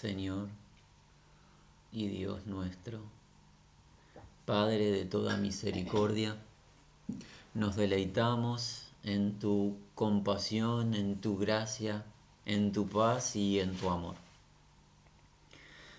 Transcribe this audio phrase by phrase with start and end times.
[0.00, 0.48] Señor
[1.90, 3.00] y Dios nuestro,
[4.44, 6.36] Padre de toda misericordia,
[7.54, 12.04] nos deleitamos en tu compasión, en tu gracia,
[12.44, 14.16] en tu paz y en tu amor.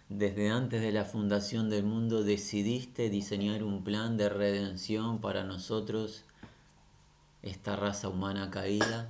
[0.10, 6.24] Desde antes de la fundación del mundo decidiste diseñar un plan de redención para nosotros,
[7.42, 9.10] esta raza humana caída,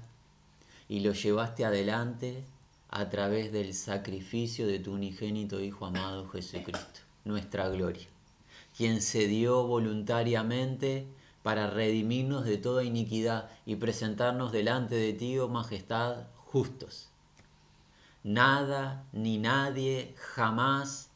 [0.88, 2.46] y lo llevaste adelante
[2.90, 8.08] a través del sacrificio de tu unigénito Hijo amado Jesucristo, nuestra gloria,
[8.76, 11.08] quien se dio voluntariamente
[11.44, 17.10] para redimirnos de toda iniquidad y presentarnos delante de ti, oh majestad, justos.
[18.24, 21.10] Nada ni nadie jamás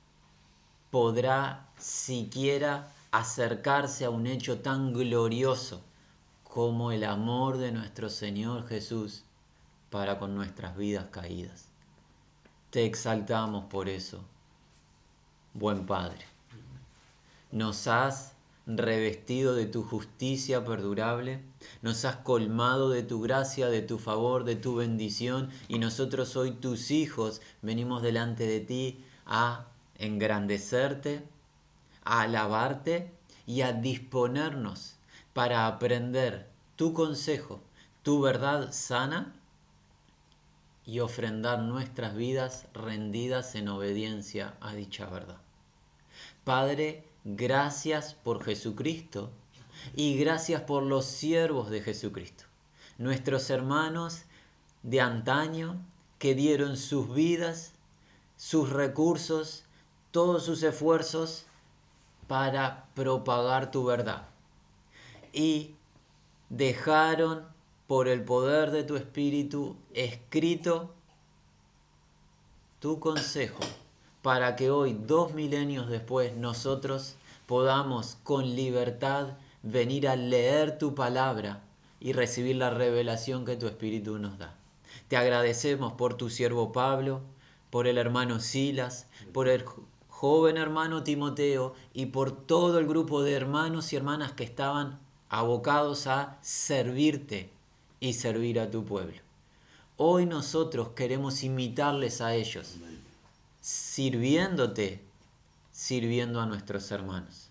[0.90, 5.82] podrá siquiera acercarse a un hecho tan glorioso
[6.44, 9.24] como el amor de nuestro Señor Jesús
[9.92, 11.66] para con nuestras vidas caídas.
[12.72, 14.24] Te exaltamos por eso,
[15.54, 16.26] buen Padre.
[17.52, 18.34] Nos has
[18.66, 21.44] revestido de tu justicia perdurable,
[21.82, 26.52] nos has colmado de tu gracia, de tu favor, de tu bendición, y nosotros hoy
[26.52, 31.28] tus hijos venimos delante de ti a engrandecerte,
[32.06, 33.12] a alabarte
[33.46, 34.96] y a disponernos
[35.34, 37.60] para aprender tu consejo,
[38.04, 39.36] tu verdad sana
[40.86, 45.38] y ofrendar nuestras vidas rendidas en obediencia a dicha verdad.
[46.44, 49.30] Padre, Gracias por Jesucristo
[49.96, 52.46] y gracias por los siervos de Jesucristo,
[52.98, 54.24] nuestros hermanos
[54.82, 55.80] de antaño
[56.18, 57.74] que dieron sus vidas,
[58.38, 59.66] sus recursos,
[60.10, 61.46] todos sus esfuerzos
[62.28, 64.28] para propagar tu verdad.
[65.32, 65.76] Y
[66.50, 67.46] dejaron
[67.92, 70.94] por el poder de tu espíritu escrito
[72.80, 73.60] tu consejo
[74.22, 77.18] para que hoy, dos milenios después, nosotros
[77.48, 81.64] podamos con libertad venir a leer tu palabra
[82.00, 84.56] y recibir la revelación que tu Espíritu nos da.
[85.10, 87.20] Te agradecemos por tu siervo Pablo,
[87.72, 89.66] por el hermano Silas, por el
[90.08, 96.08] joven hermano Timoteo y por todo el grupo de hermanos y hermanas que estaban abocados
[96.08, 97.52] a servirte
[98.02, 99.22] y servir a tu pueblo.
[99.96, 102.76] Hoy nosotros queremos imitarles a ellos
[103.62, 105.00] sirviéndote,
[105.72, 107.50] sirviendo a nuestros hermanos.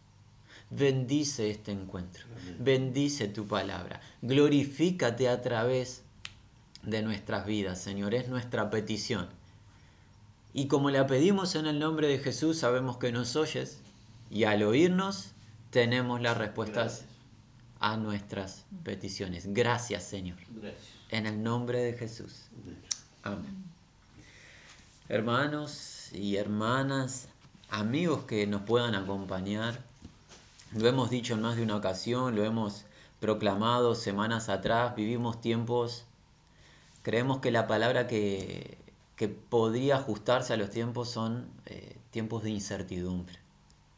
[0.69, 2.25] Bendice este encuentro,
[2.59, 6.03] bendice tu palabra, glorifícate a través
[6.83, 9.29] de nuestras vidas, Señor, es nuestra petición.
[10.53, 13.79] Y como la pedimos en el nombre de Jesús, sabemos que nos oyes
[14.31, 15.33] y al oírnos
[15.71, 17.05] tenemos las respuestas
[17.81, 19.53] a nuestras peticiones.
[19.53, 20.39] Gracias, Señor.
[21.11, 22.45] En el nombre de Jesús.
[23.23, 23.65] Amén.
[25.09, 27.29] Hermanos, y hermanas,
[27.69, 29.81] amigos que nos puedan acompañar.
[30.73, 32.85] Lo hemos dicho en más de una ocasión, lo hemos
[33.19, 36.05] proclamado semanas atrás, vivimos tiempos,
[37.03, 38.79] creemos que la palabra que,
[39.51, 43.39] podría ajustarse a los tiempos son eh, tiempos de incertidumbre.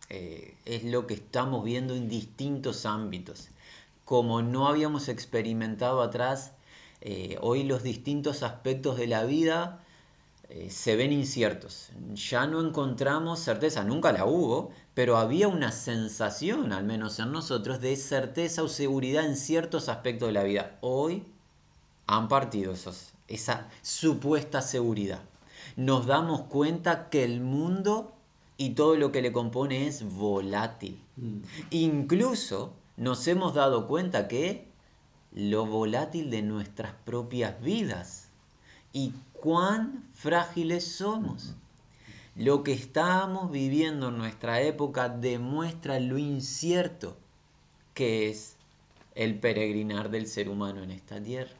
[0.08, 3.48] Eh, es lo que estamos viendo en distintos ámbitos.
[4.12, 6.52] Como no habíamos experimentado atrás,
[7.00, 9.80] eh, hoy los distintos aspectos de la vida
[10.50, 11.88] eh, se ven inciertos.
[12.12, 17.80] Ya no encontramos certeza, nunca la hubo, pero había una sensación, al menos en nosotros,
[17.80, 20.76] de certeza o seguridad en ciertos aspectos de la vida.
[20.82, 21.24] Hoy
[22.06, 25.22] han partido esos, esa supuesta seguridad.
[25.76, 28.12] Nos damos cuenta que el mundo
[28.58, 31.00] y todo lo que le compone es volátil.
[31.16, 31.38] Mm.
[31.70, 34.68] Incluso nos hemos dado cuenta que
[35.32, 38.28] lo volátil de nuestras propias vidas
[38.92, 41.54] y cuán frágiles somos.
[42.36, 47.16] Lo que estamos viviendo en nuestra época demuestra lo incierto
[47.94, 48.56] que es
[49.14, 51.52] el peregrinar del ser humano en esta tierra.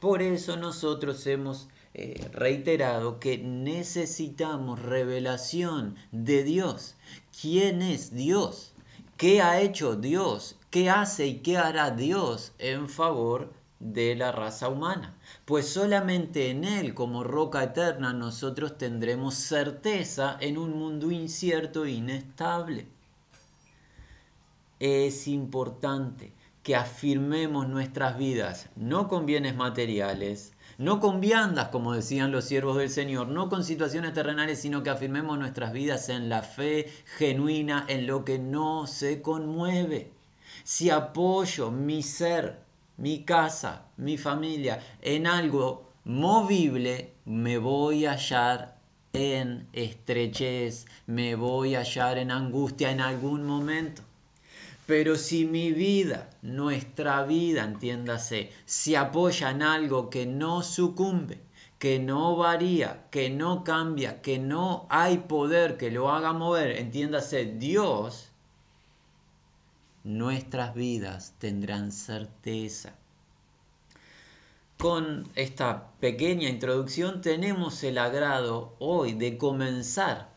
[0.00, 6.94] Por eso nosotros hemos eh, reiterado que necesitamos revelación de Dios.
[7.40, 8.72] ¿Quién es Dios?
[9.16, 10.56] ¿Qué ha hecho Dios?
[10.70, 15.18] ¿Qué hace y qué hará Dios en favor de la raza humana?
[15.48, 21.92] pues solamente en Él como roca eterna nosotros tendremos certeza en un mundo incierto e
[21.92, 22.86] inestable.
[24.78, 32.30] Es importante que afirmemos nuestras vidas, no con bienes materiales, no con viandas, como decían
[32.30, 36.42] los siervos del Señor, no con situaciones terrenales, sino que afirmemos nuestras vidas en la
[36.42, 40.12] fe genuina, en lo que no se conmueve.
[40.70, 42.58] Si apoyo mi ser
[42.98, 48.76] mi casa, mi familia, en algo movible, me voy a hallar
[49.14, 54.02] en estrechez, me voy a hallar en angustia en algún momento.
[54.86, 61.38] Pero si mi vida, nuestra vida, entiéndase, se apoya en algo que no sucumbe,
[61.78, 67.46] que no varía, que no cambia, que no hay poder que lo haga mover, entiéndase,
[67.46, 68.27] Dios,
[70.08, 72.94] nuestras vidas tendrán certeza.
[74.78, 80.30] Con esta pequeña introducción tenemos el agrado hoy de comenzar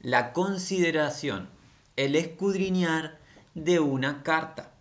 [0.00, 1.48] la consideración,
[1.94, 3.18] el escudriñar
[3.54, 4.72] de una carta.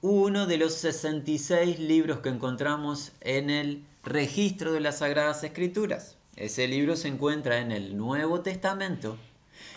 [0.00, 6.16] Uno de los 66 libros que encontramos en el registro de las Sagradas Escrituras.
[6.36, 9.18] Ese libro se encuentra en el Nuevo Testamento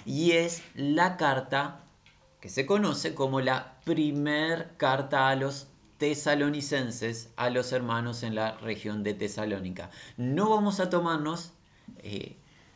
[0.05, 1.82] y es la carta
[2.43, 5.67] que se conoce como la primer carta a los
[5.97, 9.89] tesalonicenses, a los hermanos en la región de Tesalónica.
[10.17, 11.53] No vamos a tomarnos
[11.99, 12.35] eh,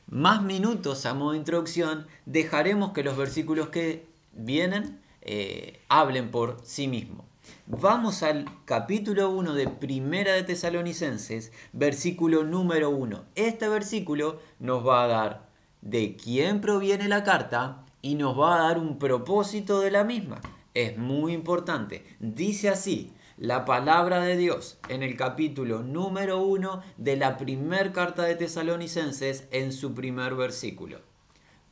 [0.09, 6.61] más minutos a modo de introducción, dejaremos que los versículos que vienen eh, hablen por
[6.63, 7.25] sí mismos.
[7.65, 13.25] Vamos al capítulo 1 de Primera de Tesalonicenses, versículo número 1.
[13.35, 15.49] Este versículo nos va a dar
[15.81, 20.41] de quién proviene la carta y nos va a dar un propósito de la misma.
[20.73, 22.05] Es muy importante.
[22.19, 28.23] Dice así, la palabra de Dios en el capítulo número 1 de la primera carta
[28.23, 30.99] de Tesalonicenses en su primer versículo.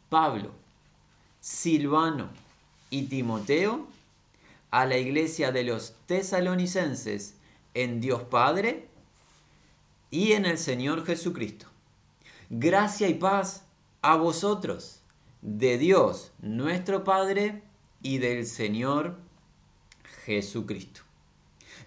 [0.10, 0.51] Pablo,
[1.39, 2.30] Silvano,
[2.89, 3.88] y Timoteo
[4.71, 7.36] a la iglesia de los tesalonicenses
[7.74, 8.88] en Dios Padre
[10.12, 11.68] y en el Señor Jesucristo.
[12.50, 13.63] Gracia y paz
[14.01, 14.94] a vosotros,
[15.45, 17.62] de Dios nuestro Padre
[18.01, 19.18] y del Señor
[20.25, 21.01] Jesucristo.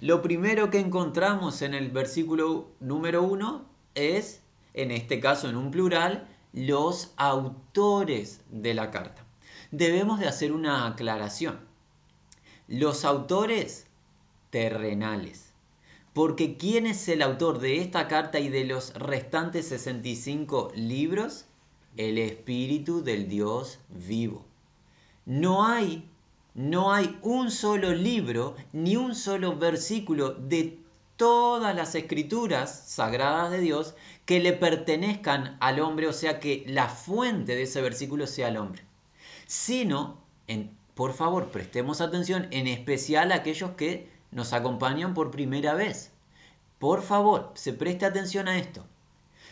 [0.00, 3.66] Lo primero que encontramos en el versículo número uno
[3.96, 4.42] es,
[4.74, 9.28] en este caso en un plural, los autores de la carta
[9.70, 11.58] debemos de hacer una aclaración.
[12.68, 13.86] Los autores
[14.50, 15.52] terrenales.
[16.12, 21.47] Porque ¿quién es el autor de esta carta y de los restantes 65 libros?
[21.96, 24.44] El Espíritu del Dios vivo.
[25.26, 26.08] No hay,
[26.54, 30.78] no hay un solo libro ni un solo versículo de
[31.16, 33.94] todas las escrituras sagradas de Dios
[34.24, 38.56] que le pertenezcan al hombre, o sea que la fuente de ese versículo sea el
[38.56, 38.88] hombre
[39.48, 45.74] sino, en, por favor, prestemos atención, en especial a aquellos que nos acompañan por primera
[45.74, 46.12] vez.
[46.78, 48.86] Por favor, se preste atención a esto.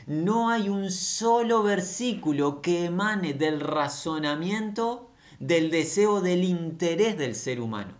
[0.06, 5.10] No hay un solo versículo que emane del razonamiento,
[5.40, 7.92] del deseo, del interés del ser humano,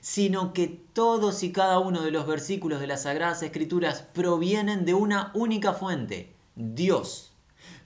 [0.00, 4.94] sino que todos y cada uno de los versículos de las Sagradas Escrituras provienen de
[4.94, 7.32] una única fuente, Dios.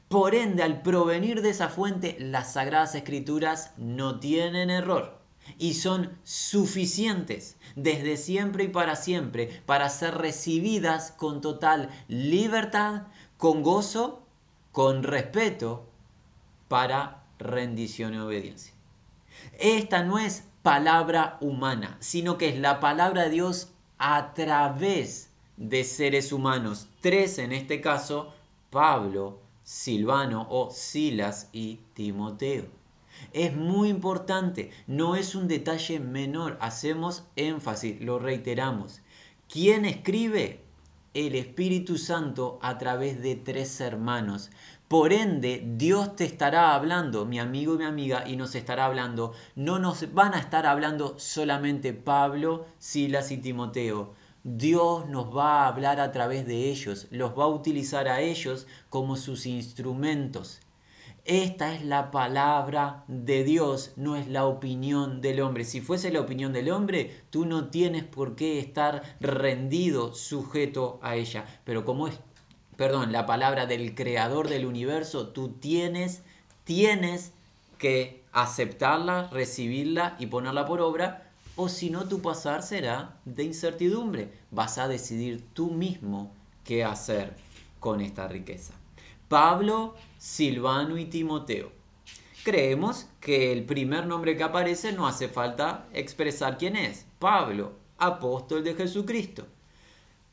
[0.08, 5.18] Por ende, al provenir de esa fuente, las sagradas escrituras no tienen error
[5.58, 13.02] y son suficientes desde siempre y para siempre para ser recibidas con total libertad,
[13.38, 14.22] con gozo,
[14.72, 15.86] con respeto,
[16.68, 18.74] para rendición y obediencia.
[19.58, 25.84] Esta no es palabra humana, sino que es la palabra de Dios a través de
[25.84, 26.88] seres humanos.
[27.00, 28.34] Tres en este caso,
[28.70, 32.66] Pablo, Silvano o Silas y Timoteo.
[33.32, 39.00] Es muy importante, no es un detalle menor, hacemos énfasis, lo reiteramos.
[39.48, 40.67] ¿Quién escribe?
[41.14, 44.50] El Espíritu Santo a través de tres hermanos.
[44.88, 49.32] Por ende, Dios te estará hablando, mi amigo y mi amiga, y nos estará hablando.
[49.56, 54.14] No nos van a estar hablando solamente Pablo, Silas y Timoteo.
[54.44, 58.66] Dios nos va a hablar a través de ellos, los va a utilizar a ellos
[58.88, 60.60] como sus instrumentos.
[61.28, 65.66] Esta es la palabra de Dios, no es la opinión del hombre.
[65.66, 71.16] Si fuese la opinión del hombre, tú no tienes por qué estar rendido, sujeto a
[71.16, 71.44] ella.
[71.64, 72.18] Pero como es,
[72.78, 76.22] perdón, la palabra del creador del universo, tú tienes,
[76.64, 77.32] tienes
[77.76, 84.32] que aceptarla, recibirla y ponerla por obra o si no tu pasar será de incertidumbre.
[84.50, 86.32] Vas a decidir tú mismo
[86.64, 87.36] qué hacer
[87.80, 88.72] con esta riqueza.
[89.28, 89.94] Pablo,
[90.30, 91.72] Silvano y Timoteo.
[92.44, 97.06] Creemos que el primer nombre que aparece no hace falta expresar quién es.
[97.18, 99.46] Pablo, apóstol de Jesucristo,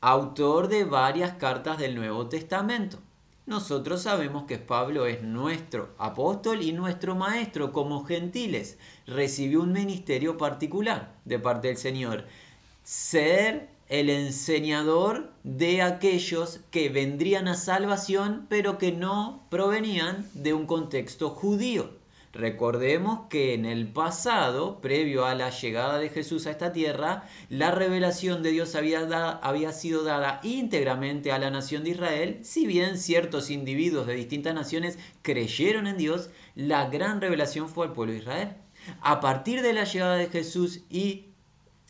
[0.00, 2.98] autor de varias cartas del Nuevo Testamento
[3.46, 8.76] nosotros sabemos que Pablo es nuestro apóstol y nuestro maestro como gentiles.
[9.06, 12.24] Recibió un ministerio particular de parte del Señor.
[12.82, 20.66] Ser el enseñador de aquellos que vendrían a salvación, pero que no provenían de un
[20.66, 21.90] contexto judío.
[22.36, 27.70] Recordemos que en el pasado, previo a la llegada de Jesús a esta tierra, la
[27.70, 29.00] revelación de Dios había,
[29.30, 34.54] había, sido dada íntegramente a la nación de Israel, si bien ciertos individuos de distintas
[34.54, 38.48] naciones creyeron en Dios, la gran revelación fue al pueblo de Israel.
[39.00, 41.28] A partir de la llegada de Jesús y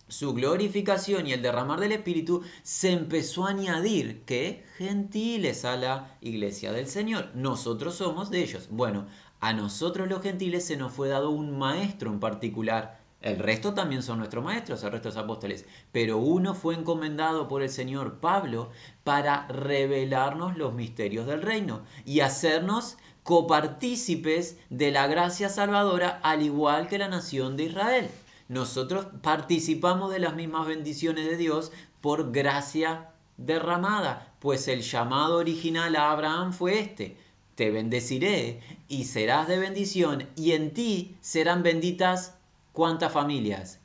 [0.08, 6.16] su glorificación y el derramar del Espíritu, se empezó a añadir que gentiles a la
[6.20, 7.30] iglesia del Señor.
[7.34, 8.68] Nosotros somos de ellos.
[8.70, 9.06] Bueno,
[9.40, 13.00] a nosotros los gentiles se nos fue dado un maestro en particular.
[13.20, 15.64] El resto también son nuestros maestros, el resto los apóstoles.
[15.90, 18.70] Pero uno fue encomendado por el Señor Pablo
[19.02, 26.86] para revelarnos los misterios del reino y hacernos copartícipes de la gracia salvadora al igual
[26.86, 28.10] que la nación de Israel.
[28.48, 35.96] Nosotros participamos de las mismas bendiciones de Dios por gracia derramada, pues el llamado original
[35.96, 37.16] a Abraham fue este
[37.56, 42.36] te bendeciré y serás de bendición, y en ti serán benditas
[42.72, 43.80] cuántas familias.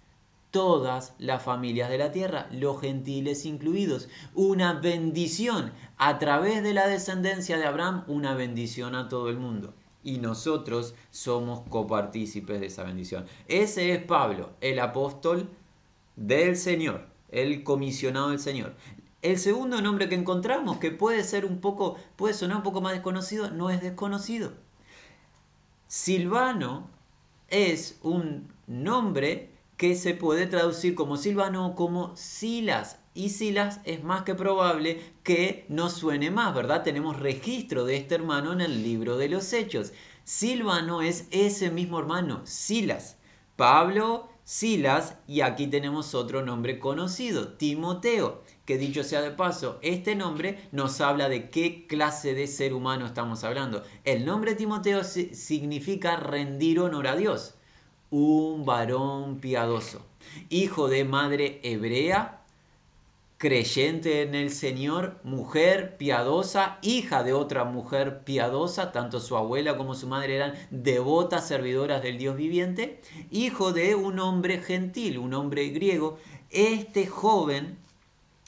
[0.52, 4.10] Todas las familias de la tierra, los gentiles incluidos.
[4.36, 9.74] Una bendición a través de la descendencia de Abraham, una bendición a todo el mundo.
[10.04, 13.26] Y nosotros somos copartícipes de esa bendición.
[13.48, 15.50] Ese es Pablo, el apóstol
[16.16, 18.76] del Señor, el comisionado del Señor.
[19.22, 22.94] El segundo nombre que encontramos, que puede ser un poco, puede sonar un poco más
[22.94, 24.54] desconocido, no es desconocido.
[25.88, 26.90] Silvano
[27.50, 33.01] es un nombre que se puede traducir como Silvano o como Silas.
[33.14, 36.84] Y Silas es más que probable que no suene más, ¿verdad?
[36.84, 39.92] Tenemos registro de este hermano en el libro de los Hechos.
[40.24, 43.18] Silvano es ese mismo hermano, Silas.
[43.58, 48.42] Pablo, Silas, y aquí tenemos otro nombre conocido, Timoteo
[48.72, 53.06] que dicho sea de paso, este nombre nos habla de qué clase de ser humano
[53.06, 53.84] estamos hablando.
[54.06, 57.56] El nombre Timoteo significa rendir honor a Dios,
[58.12, 60.06] un varón piadoso,
[60.50, 62.41] hijo de madre hebrea,
[63.42, 69.96] creyente en el Señor, mujer piadosa, hija de otra mujer piadosa, tanto su abuela como
[69.96, 75.70] su madre eran devotas servidoras del Dios viviente, hijo de un hombre gentil, un hombre
[75.70, 76.20] griego.
[76.52, 77.80] Este joven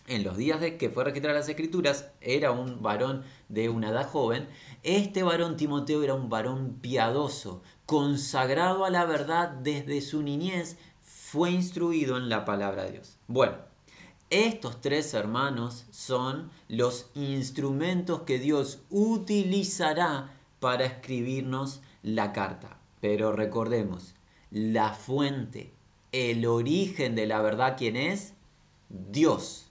[0.05, 4.07] en los días de que fue registrada las escrituras, era un varón de una edad
[4.07, 4.47] joven,
[4.83, 11.49] este varón Timoteo era un varón piadoso, consagrado a la verdad desde su niñez, fue
[11.49, 13.17] instruido en la palabra de Dios.
[13.27, 13.72] Bueno,
[14.33, 22.79] estos tres hermanos son los instrumentos que Dios utilizará para escribirnos la carta.
[22.99, 24.15] Pero recordemos,
[24.49, 25.71] la fuente,
[26.11, 28.33] el origen de la verdad, ¿quién es?
[28.89, 29.67] Dios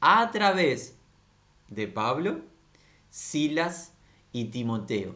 [0.00, 0.96] a través
[1.68, 2.40] de Pablo,
[3.10, 3.92] Silas
[4.32, 5.14] y Timoteo.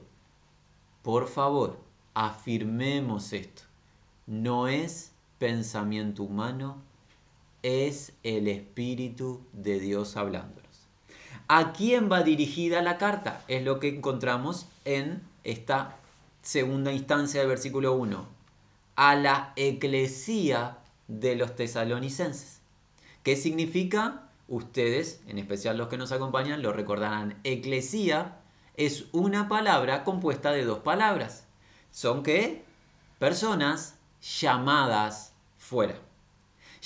[1.03, 1.81] Por favor,
[2.13, 3.63] afirmemos esto.
[4.27, 6.83] No es pensamiento humano,
[7.65, 10.87] es el Espíritu de Dios hablándonos.
[11.49, 13.43] ¿A quién va dirigida la carta?
[13.49, 15.97] Es lo que encontramos en esta
[16.43, 18.29] segunda instancia del versículo 1.
[18.97, 20.77] A la eclesía
[21.09, 22.61] de los tesalonicenses.
[23.23, 24.29] ¿Qué significa?
[24.47, 27.41] Ustedes, en especial los que nos acompañan, lo recordarán.
[27.45, 28.37] Eclesía
[28.77, 31.45] es una palabra compuesta de dos palabras.
[31.91, 32.63] ¿Son qué?
[33.19, 35.95] Personas llamadas fuera.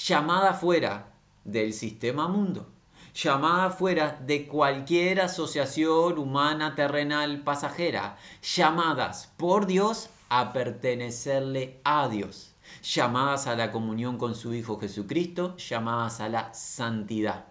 [0.07, 1.13] Llamadas fuera
[1.45, 2.69] del sistema mundo.
[3.15, 8.17] Llamadas fuera de cualquier asociación humana terrenal pasajera.
[8.43, 15.57] Llamadas por Dios a pertenecerle a Dios llamadas a la comunión con su Hijo Jesucristo,
[15.57, 17.47] llamadas a la santidad.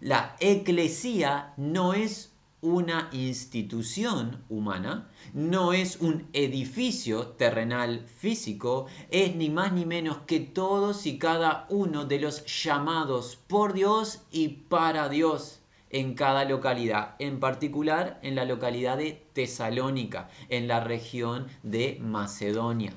[0.00, 2.31] La eclesía no es
[2.62, 10.38] una institución humana, no es un edificio terrenal físico, es ni más ni menos que
[10.38, 15.58] todos y cada uno de los llamados por Dios y para Dios
[15.90, 22.92] en cada localidad, en particular en la localidad de Tesalónica, en la región de Macedonia.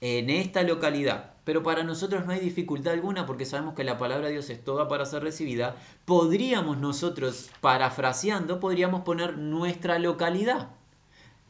[0.00, 4.26] En esta localidad, pero para nosotros no hay dificultad alguna porque sabemos que la palabra
[4.26, 10.70] de Dios es toda para ser recibida, podríamos nosotros, parafraseando, podríamos poner nuestra localidad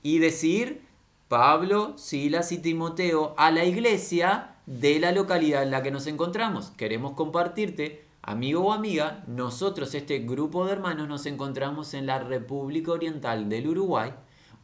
[0.02, 0.82] y decir
[1.28, 6.70] Pablo, Silas y Timoteo a la iglesia de la localidad en la que nos encontramos.
[6.76, 12.92] Queremos compartirte, amigo o amiga, nosotros, este grupo de hermanos, nos encontramos en la República
[12.92, 14.12] Oriental del Uruguay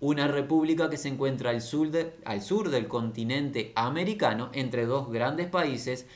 [0.01, 6.07] una república que se encuentra al sur, del continente americano, entre dos grandes países,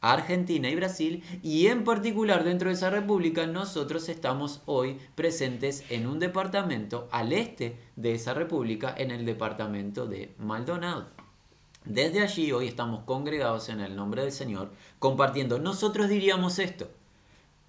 [0.00, 6.06] Argentina y Brasil, y en particular dentro de esa república nosotros estamos hoy presentes en
[6.06, 11.06] un departamento al este de esa república, en el departamento de Maldonado.
[11.84, 15.58] Desde allí hoy estamos congregados en el nombre del Señor, compartiendo.
[15.58, 16.88] Nosotros diríamos esto,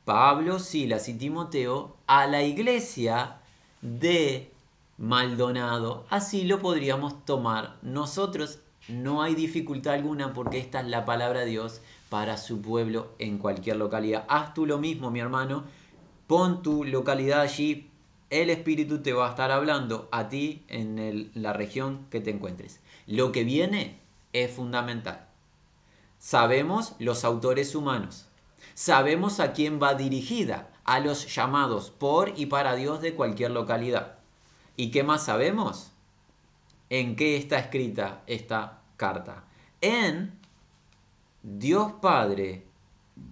[0.06, 3.38] Pablo, Silas y Timoteo a la iglesia
[3.82, 4.52] de
[4.98, 6.06] Maldonado.
[6.10, 8.60] Así lo podríamos tomar nosotros.
[8.88, 13.38] No hay dificultad alguna porque esta es la palabra de Dios para su pueblo en
[13.38, 14.26] cualquier localidad.
[14.28, 15.66] Haz tú lo mismo, mi hermano.
[16.26, 17.92] Pon tu localidad allí.
[18.30, 22.82] El Espíritu te va a estar hablando a ti en la región que te encuentres.
[23.06, 24.00] Lo que viene
[24.34, 25.28] es fundamental.
[26.18, 28.26] Sabemos los autores humanos.
[28.74, 34.17] Sabemos a quién va dirigida, a los llamados por y para Dios de cualquier localidad.
[34.78, 35.92] ¿Y qué más sabemos?
[36.90, 39.44] ¿En qué está escrita esta carta?
[39.82, 40.38] En
[41.42, 42.64] Dios Padre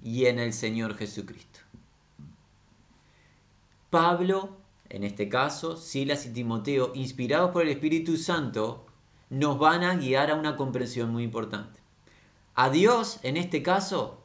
[0.03, 1.59] y en el Señor Jesucristo.
[3.91, 4.57] Pablo,
[4.89, 8.87] en este caso, Silas y Timoteo, inspirados por el Espíritu Santo,
[9.29, 11.79] nos van a guiar a una comprensión muy importante.
[12.55, 14.23] A Dios, en este caso,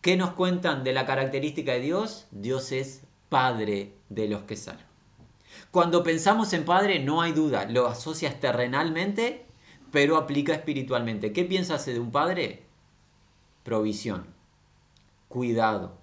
[0.00, 2.26] ¿qué nos cuentan de la característica de Dios?
[2.32, 4.93] Dios es Padre de los que salvan.
[5.74, 9.44] Cuando pensamos en Padre, no hay duda, lo asocias terrenalmente,
[9.90, 11.32] pero aplica espiritualmente.
[11.32, 12.62] ¿Qué piensas de un Padre?
[13.64, 14.24] provisión,
[15.26, 15.98] cuidado,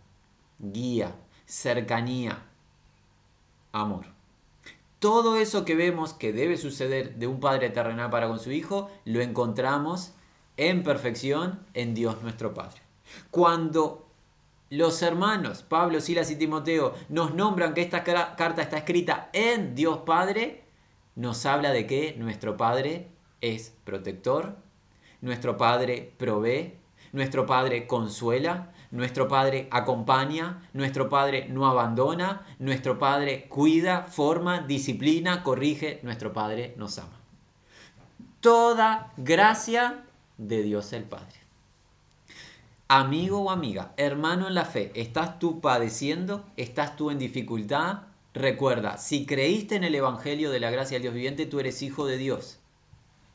[0.59, 2.43] guía, cercanía,
[3.71, 4.07] amor.
[4.99, 8.91] Todo eso que vemos que debe suceder de un padre terrenal para con su hijo,
[9.05, 10.11] lo encontramos
[10.57, 12.81] en perfección en Dios nuestro Padre.
[13.29, 14.10] Cuando
[14.71, 19.99] los hermanos Pablo, Silas y Timoteo nos nombran que esta carta está escrita en Dios
[20.05, 20.63] Padre,
[21.15, 23.09] nos habla de que nuestro Padre
[23.41, 24.55] es protector,
[25.19, 26.75] nuestro Padre provee,
[27.11, 35.43] nuestro Padre consuela, nuestro Padre acompaña, nuestro Padre no abandona, nuestro Padre cuida, forma, disciplina,
[35.43, 37.19] corrige, nuestro Padre nos ama.
[38.39, 40.05] Toda gracia
[40.37, 41.40] de Dios el Padre.
[42.93, 46.43] Amigo o amiga, hermano en la fe, ¿estás tú padeciendo?
[46.57, 47.99] ¿Estás tú en dificultad?
[48.33, 52.05] Recuerda, si creíste en el Evangelio de la gracia del Dios viviente, tú eres hijo
[52.05, 52.59] de Dios,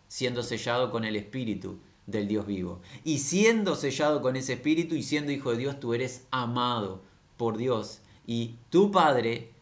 [0.09, 2.83] siendo sellado con el Espíritu del Dios vivo.
[3.03, 7.01] Y siendo sellado con ese espíritu y siendo hijo de Dios, tú eres amado
[7.39, 8.01] por Dios.
[8.27, 9.53] Y tu Padre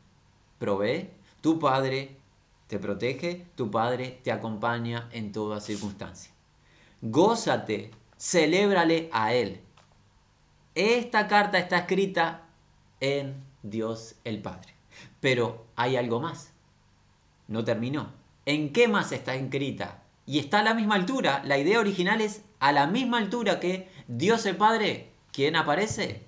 [0.58, 1.08] provee,
[1.40, 2.16] tu Padre
[2.66, 6.32] te protege, tu Padre te acompaña en toda circunstancia.
[7.00, 9.60] Gózate, celébrale a Él.
[10.74, 12.42] Esta carta está escrita
[13.00, 14.74] en Dios el Padre.
[15.20, 16.52] Pero hay algo más.
[17.48, 18.12] No terminó.
[18.46, 21.42] ¿En qué más está escrita y está a la misma altura.
[21.44, 26.22] La idea original es a la misma altura que Dios el Padre, quien aparece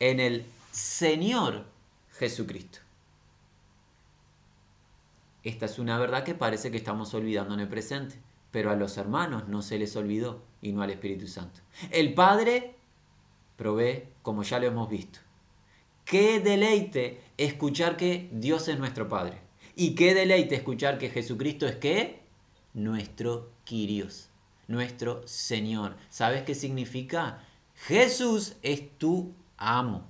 [0.00, 1.64] en el Señor
[2.18, 2.78] Jesucristo.
[5.44, 8.16] Esta es una verdad que parece que estamos olvidando en el presente,
[8.50, 11.60] pero a los hermanos no se les olvidó y no al Espíritu Santo.
[11.90, 12.76] El Padre
[13.56, 15.18] provee, como ya lo hemos visto.
[16.04, 19.38] Qué deleite escuchar que Dios es nuestro Padre.
[19.74, 22.22] Y qué deleite escuchar que Jesucristo es qué?
[22.74, 24.28] nuestro Kyrios,
[24.66, 25.96] nuestro Señor.
[26.08, 27.44] ¿Sabes qué significa?
[27.74, 30.06] Jesús es tu amo.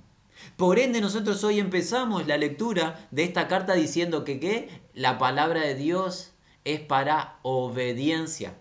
[0.57, 4.81] Por ende, nosotros hoy empezamos la lectura de esta carta diciendo que ¿qué?
[4.93, 6.33] la palabra de Dios
[6.65, 8.55] es para obediencia.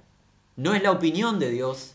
[0.57, 1.95] No es la opinión de Dios,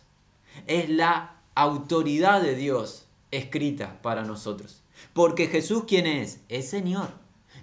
[0.66, 4.84] es la autoridad de Dios escrita para nosotros.
[5.14, 6.40] Porque Jesús, ¿quién es?
[6.50, 7.10] Es Señor.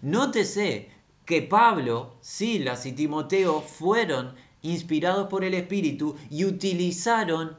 [0.02, 0.90] Nótese
[1.24, 7.56] que Pablo, Silas y Timoteo fueron inspirados por el Espíritu y utilizaron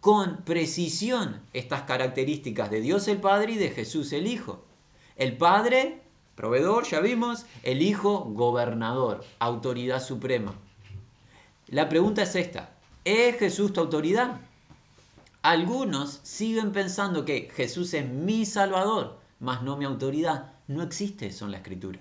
[0.00, 4.62] con precisión estas características de Dios el Padre y de Jesús el Hijo.
[5.16, 6.02] El Padre,
[6.34, 10.54] proveedor, ya vimos, el Hijo, gobernador, autoridad suprema.
[11.66, 14.42] La pregunta es esta, ¿es Jesús tu autoridad?
[15.48, 20.52] Algunos siguen pensando que Jesús es mi Salvador, mas no mi autoridad.
[20.66, 22.00] No existe eso en la Escritura.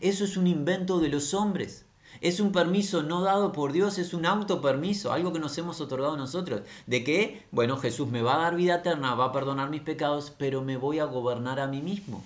[0.00, 1.84] Eso es un invento de los hombres.
[2.20, 6.16] Es un permiso no dado por Dios, es un autopermiso, algo que nos hemos otorgado
[6.16, 6.62] nosotros.
[6.88, 10.32] De que, bueno, Jesús me va a dar vida eterna, va a perdonar mis pecados,
[10.36, 12.24] pero me voy a gobernar a mí mismo.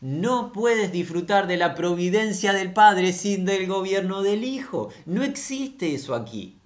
[0.00, 4.90] No puedes disfrutar de la providencia del Padre sin del gobierno del Hijo.
[5.04, 6.56] No existe eso aquí.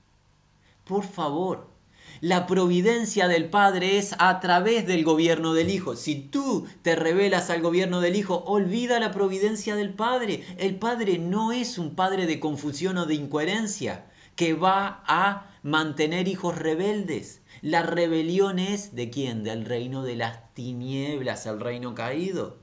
[0.84, 1.74] Por favor,
[2.20, 5.96] la providencia del Padre es a través del gobierno del Hijo.
[5.96, 10.44] Si tú te revelas al gobierno del Hijo, olvida la providencia del Padre.
[10.56, 14.06] El Padre no es un Padre de confusión o de incoherencia.
[14.36, 17.40] que va a mantener hijos rebeldes.
[17.62, 19.42] La rebelión es de quién?
[19.42, 22.58] Del reino de las tinieblas, el reino caído.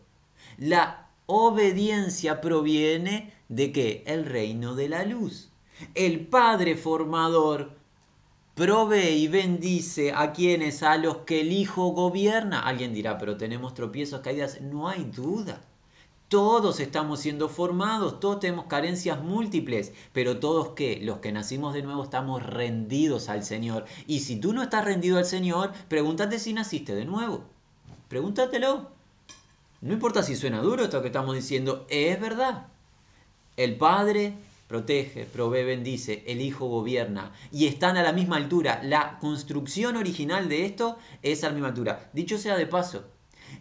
[0.58, 4.04] La obediencia proviene de qué?
[4.06, 5.50] El reino de la luz.
[5.96, 7.83] El Padre formador
[8.56, 12.60] provee y bendice a quienes, a los que el Hijo gobierna.
[12.60, 14.62] Alguien dirá, pero tenemos tropiezos, caídas.
[14.62, 15.62] No hay duda.
[16.28, 21.84] Todos estamos siendo formados, todos tenemos carencias múltiples, pero todos que los que nacimos de
[21.84, 23.86] nuevo estamos rendidos al Señor.
[24.08, 27.44] Y si tú no estás rendido al Señor, pregúntate si naciste de nuevo.
[28.08, 28.90] Pregúntatelo.
[29.82, 32.66] No importa si suena duro esto que estamos diciendo, es verdad.
[33.56, 34.34] El Padre
[34.74, 38.82] protege, provee, bendice, el Hijo gobierna y están a la misma altura.
[38.84, 42.10] La construcción original de esto es a la misma altura.
[42.12, 43.04] Dicho sea de paso,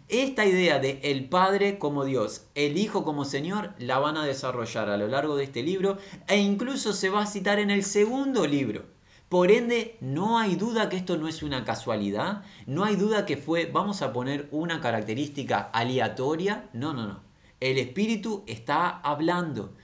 [0.09, 4.89] esta idea de el Padre como Dios, el Hijo como Señor, la van a desarrollar
[4.89, 8.47] a lo largo de este libro e incluso se va a citar en el segundo
[8.47, 8.85] libro.
[9.29, 13.37] Por ende, no hay duda que esto no es una casualidad, no hay duda que
[13.37, 17.21] fue, vamos a poner una característica aleatoria, no, no, no.
[17.59, 19.75] El Espíritu está hablando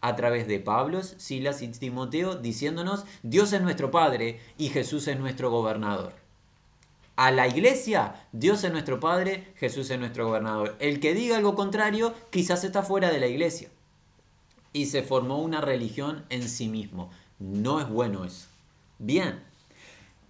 [0.00, 5.18] a través de Pablo, Silas y Timoteo diciéndonos, Dios es nuestro Padre y Jesús es
[5.18, 6.26] nuestro gobernador
[7.16, 10.76] a la iglesia, Dios es nuestro Padre, Jesús es nuestro gobernador.
[10.78, 13.70] El que diga algo contrario, quizás está fuera de la iglesia.
[14.74, 17.10] Y se formó una religión en sí mismo.
[17.38, 18.48] No es bueno eso.
[18.98, 19.42] Bien,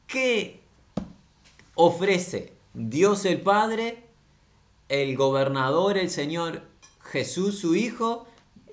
[0.07, 0.61] ¿qué
[1.74, 4.05] ofrece Dios el Padre,
[4.88, 6.62] el gobernador, el Señor
[7.00, 8.26] Jesús su Hijo,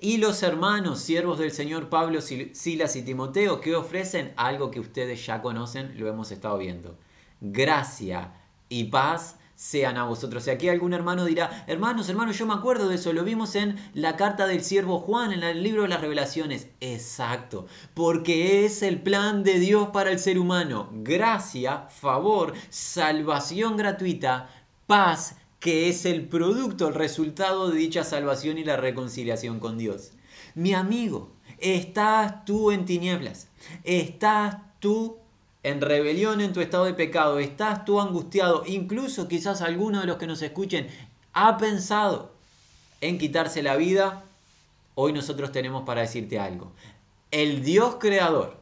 [0.04, 5.24] y los hermanos, siervos del Señor Pablo, Silas y Timoteo, que ofrecen algo que ustedes
[5.24, 6.98] ya conocen, lo hemos estado viendo
[7.40, 8.32] gracia
[8.68, 10.46] y paz sean a vosotros.
[10.46, 13.76] Y aquí algún hermano dirá, hermanos, hermanos, yo me acuerdo de eso, lo vimos en
[13.94, 16.68] la carta del siervo Juan, en el libro de las revelaciones.
[16.80, 20.90] Exacto, porque es el plan de Dios para el ser humano.
[20.92, 24.50] Gracia, favor, salvación gratuita,
[24.86, 30.10] paz, que es el producto, el resultado de dicha salvación y la reconciliación con Dios.
[30.54, 33.48] Mi amigo, estás tú en tinieblas,
[33.82, 35.16] estás tú
[35.62, 40.18] en rebelión en tu estado de pecado, estás tú angustiado, incluso quizás alguno de los
[40.18, 40.88] que nos escuchen
[41.32, 42.34] ha pensado
[43.00, 44.22] en quitarse la vida,
[44.94, 46.72] hoy nosotros tenemos para decirte algo.
[47.30, 48.60] El Dios creador,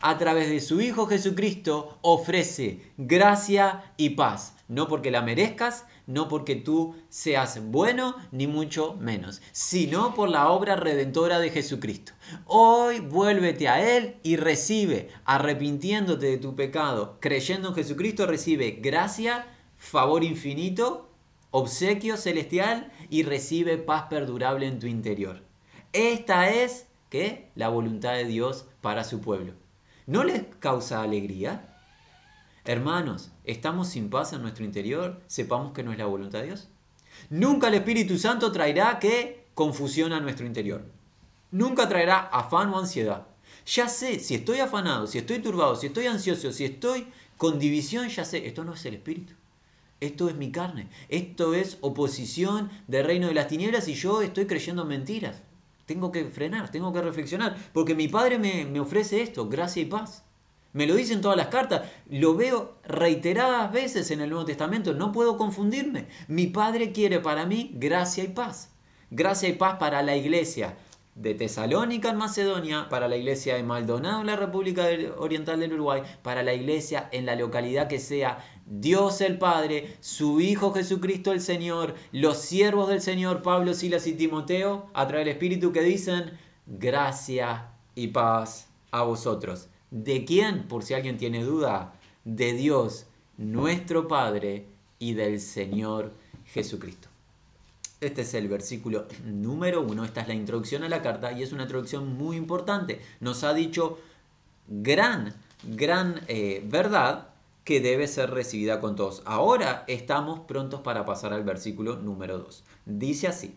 [0.00, 6.28] a través de su Hijo Jesucristo, ofrece gracia y paz, no porque la merezcas, no
[6.28, 12.12] porque tú seas bueno, ni mucho menos, sino por la obra redentora de Jesucristo.
[12.46, 19.46] Hoy vuélvete a Él y recibe, arrepintiéndote de tu pecado, creyendo en Jesucristo, recibe gracia,
[19.76, 21.08] favor infinito,
[21.50, 25.42] obsequio celestial y recibe paz perdurable en tu interior.
[25.92, 27.50] Esta es ¿qué?
[27.54, 29.52] la voluntad de Dios para su pueblo.
[30.06, 31.76] ¿No les causa alegría?
[32.64, 35.20] Hermanos, ¿estamos sin paz en nuestro interior?
[35.26, 36.68] Sepamos que no es la voluntad de Dios.
[37.30, 40.84] Nunca el Espíritu Santo traerá que confusión a nuestro interior.
[41.50, 43.26] Nunca traerá afán o ansiedad.
[43.66, 48.08] Ya sé, si estoy afanado, si estoy turbado, si estoy ansioso, si estoy con división,
[48.08, 49.34] ya sé, esto no es el Espíritu.
[50.00, 50.88] Esto es mi carne.
[51.08, 55.42] Esto es oposición del reino de las tinieblas y yo estoy creyendo mentiras.
[55.86, 59.86] Tengo que frenar, tengo que reflexionar, porque mi Padre me, me ofrece esto, gracia y
[59.86, 60.24] paz.
[60.72, 65.12] Me lo dicen todas las cartas, lo veo reiteradas veces en el Nuevo Testamento, no
[65.12, 66.06] puedo confundirme.
[66.28, 68.70] Mi Padre quiere para mí gracia y paz.
[69.10, 70.76] Gracia y paz para la iglesia
[71.14, 74.86] de Tesalónica en Macedonia, para la iglesia de Maldonado en la República
[75.18, 80.40] Oriental del Uruguay, para la iglesia en la localidad que sea, Dios el Padre, su
[80.40, 85.34] Hijo Jesucristo el Señor, los siervos del Señor, Pablo, Silas y Timoteo, a través del
[85.34, 89.68] Espíritu que dicen, gracia y paz a vosotros.
[89.92, 90.66] ¿De quién?
[90.66, 94.66] Por si alguien tiene duda, de Dios, nuestro Padre,
[95.02, 96.12] y del Señor
[96.46, 97.08] Jesucristo.
[98.00, 101.52] Este es el versículo número uno, esta es la introducción a la carta y es
[101.52, 103.00] una introducción muy importante.
[103.18, 103.98] Nos ha dicho
[104.68, 107.30] gran, gran eh, verdad
[107.64, 109.22] que debe ser recibida con todos.
[109.24, 112.62] Ahora estamos prontos para pasar al versículo número 2.
[112.86, 113.56] Dice así,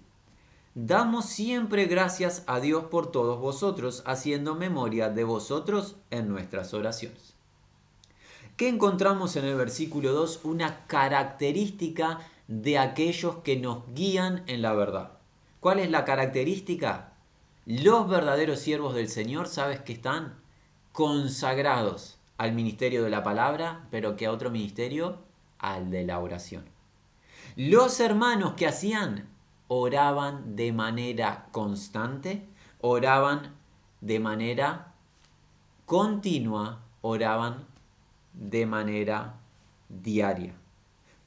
[0.77, 7.33] Damos siempre gracias a Dios por todos vosotros, haciendo memoria de vosotros en nuestras oraciones.
[8.57, 10.41] ¿Qué encontramos en el versículo 2?
[10.43, 15.11] Una característica de aquellos que nos guían en la verdad.
[15.61, 17.13] ¿Cuál es la característica?
[17.65, 20.35] Los verdaderos siervos del Señor, ¿sabes que están?
[20.91, 25.19] Consagrados al ministerio de la palabra, pero que a otro ministerio,
[25.57, 26.65] al de la oración.
[27.55, 29.33] Los hermanos que hacían
[29.67, 32.45] oraban de manera constante,
[32.81, 33.55] oraban
[34.01, 34.93] de manera
[35.85, 37.67] continua oraban
[38.33, 39.35] de manera
[39.89, 40.55] diaria.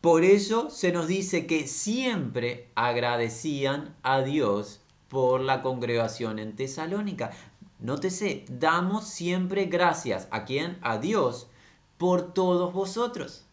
[0.01, 7.31] Por eso se nos dice que siempre agradecían a Dios por la congregación en Tesalónica.
[7.79, 10.27] Nótese, damos siempre gracias.
[10.33, 10.79] ¿A quién?
[10.83, 11.49] A Dios
[11.97, 13.45] por todos vosotros.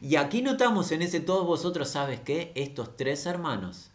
[0.00, 2.52] Y aquí notamos en ese todos vosotros, ¿sabes qué?
[2.54, 3.87] Estos tres hermanos,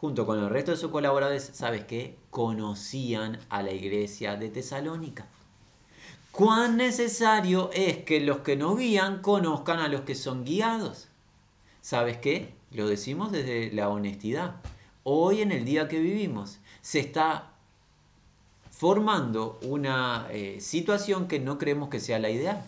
[0.00, 2.16] junto con el resto de sus colaboradores, ¿sabes qué?
[2.30, 5.26] Conocían a la iglesia de Tesalónica.
[6.30, 11.08] Cuán necesario es que los que nos guían conozcan a los que son guiados.
[11.80, 12.54] ¿Sabes qué?
[12.70, 14.56] Lo decimos desde la honestidad.
[15.02, 17.52] Hoy en el día que vivimos se está
[18.70, 22.62] formando una eh, situación que no creemos que sea la ideal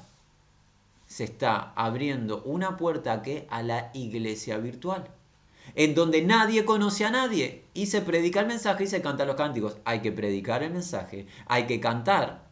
[1.11, 3.49] se está abriendo una puerta a, ¿qué?
[3.51, 5.11] a la iglesia virtual,
[5.75, 9.37] en donde nadie conoce a nadie y se predica el mensaje y se canta los
[9.37, 9.77] cánticos.
[9.85, 12.49] Hay que predicar el mensaje, hay que cantar,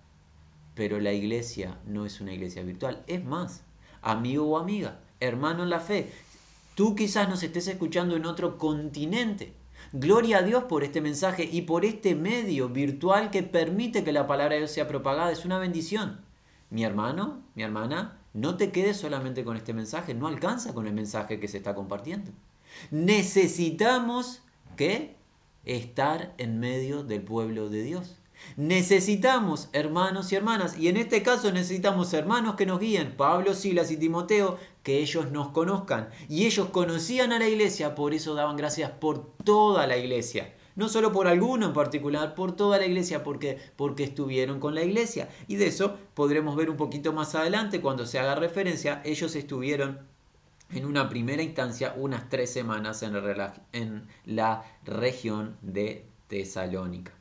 [0.75, 3.03] pero la iglesia no es una iglesia virtual.
[3.07, 3.63] Es más,
[4.03, 6.13] amigo o amiga, hermano en la fe,
[6.75, 9.53] tú quizás nos estés escuchando en otro continente.
[9.93, 14.27] Gloria a Dios por este mensaje y por este medio virtual que permite que la
[14.27, 15.33] palabra de Dios sea propagada.
[15.33, 16.21] Es una bendición.
[16.71, 20.93] Mi hermano, mi hermana, no te quedes solamente con este mensaje, no alcanza con el
[20.93, 22.31] mensaje que se está compartiendo.
[22.91, 24.43] Necesitamos
[24.77, 25.17] que
[25.65, 28.17] estar en medio del pueblo de Dios.
[28.57, 33.91] Necesitamos hermanos y hermanas, y en este caso necesitamos hermanos que nos guíen, Pablo, Silas
[33.91, 36.09] y Timoteo, que ellos nos conozcan.
[36.29, 40.89] Y ellos conocían a la iglesia, por eso daban gracias por toda la iglesia no
[40.89, 45.29] solo por alguno en particular, por toda la iglesia, porque, porque estuvieron con la iglesia.
[45.49, 49.99] Y de eso podremos ver un poquito más adelante cuando se haga referencia, ellos estuvieron
[50.71, 57.13] en una primera instancia unas tres semanas en la región de Tesalónica.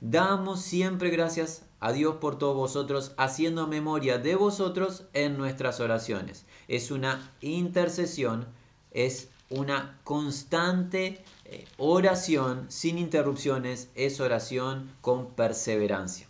[0.00, 6.46] Damos siempre gracias a Dios por todos vosotros, haciendo memoria de vosotros en nuestras oraciones.
[6.68, 8.46] Es una intercesión,
[8.90, 16.26] es una constante eh, oración sin interrupciones es oración con perseverancia.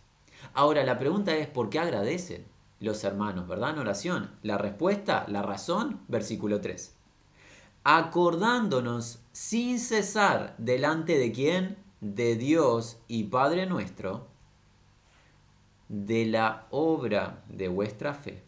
[0.53, 2.45] Ahora la pregunta es, ¿por qué agradecen
[2.85, 3.71] los hermanos, verdad?
[3.71, 4.31] En oración.
[4.43, 6.95] La respuesta, la razón, versículo 3.
[7.83, 11.77] Acordándonos sin cesar delante de quién?
[12.01, 14.27] De Dios y Padre nuestro,
[15.89, 18.43] de la obra de vuestra fe,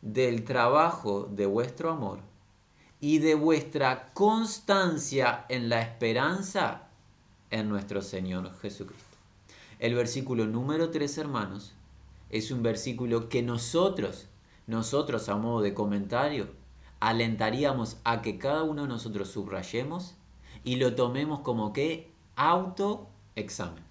[0.00, 2.20] del trabajo de vuestro amor
[3.00, 6.88] y de vuestra constancia en la esperanza
[7.50, 9.16] en nuestro Señor Jesucristo.
[9.78, 11.74] El versículo número 3, hermanos,
[12.32, 14.26] es un versículo que nosotros,
[14.66, 16.48] nosotros a modo de comentario,
[16.98, 20.14] alentaríamos a que cada uno de nosotros subrayemos
[20.64, 23.84] y lo tomemos como que autoexamen.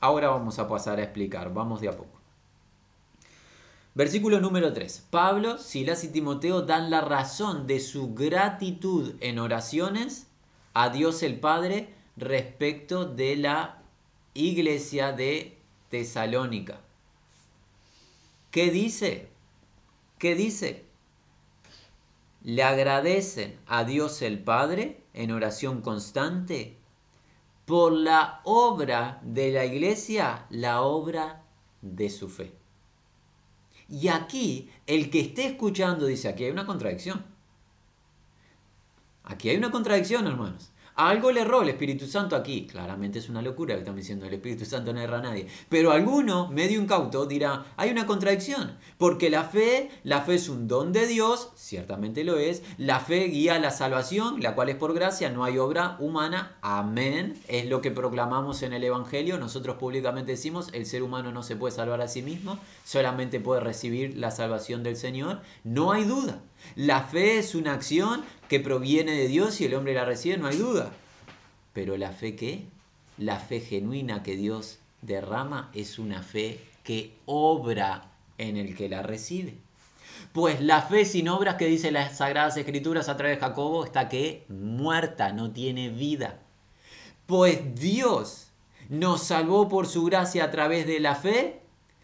[0.00, 2.20] Ahora vamos a pasar a explicar, vamos de a poco.
[3.94, 5.08] Versículo número 3.
[5.10, 10.28] Pablo, Silas y Timoteo dan la razón de su gratitud en oraciones
[10.72, 13.82] a Dios el Padre respecto de la
[14.34, 15.58] iglesia de
[15.90, 16.80] Tesalónica.
[18.52, 19.30] ¿Qué dice?
[20.18, 20.84] ¿Qué dice?
[22.42, 26.76] Le agradecen a Dios el Padre en oración constante
[27.64, 31.44] por la obra de la iglesia, la obra
[31.80, 32.52] de su fe.
[33.88, 37.24] Y aquí, el que esté escuchando dice, aquí hay una contradicción.
[39.24, 40.71] Aquí hay una contradicción, hermanos.
[40.94, 42.66] Algo le erró el Espíritu Santo aquí.
[42.66, 45.46] Claramente es una locura que estamos diciendo, el Espíritu Santo no erra a nadie.
[45.68, 48.76] Pero alguno, medio incauto, dirá, hay una contradicción.
[48.98, 52.62] Porque la fe, la fe es un don de Dios, ciertamente lo es.
[52.76, 56.56] La fe guía la salvación, la cual es por gracia, no hay obra humana.
[56.60, 57.40] Amén.
[57.48, 59.38] Es lo que proclamamos en el Evangelio.
[59.38, 63.60] Nosotros públicamente decimos, el ser humano no se puede salvar a sí mismo, solamente puede
[63.60, 65.40] recibir la salvación del Señor.
[65.64, 66.42] No hay duda.
[66.76, 70.46] La fe es una acción que proviene de Dios y el hombre la recibe, no
[70.46, 70.92] hay duda.
[71.72, 72.64] Pero la fe qué?
[73.18, 79.02] La fe genuina que Dios derrama es una fe que obra en el que la
[79.02, 79.56] recibe.
[80.32, 84.08] Pues la fe sin obras que dice las Sagradas Escrituras a través de Jacobo está
[84.08, 86.40] que muerta, no tiene vida.
[87.26, 88.48] Pues Dios
[88.88, 91.62] nos salvó por su gracia a través de la fe,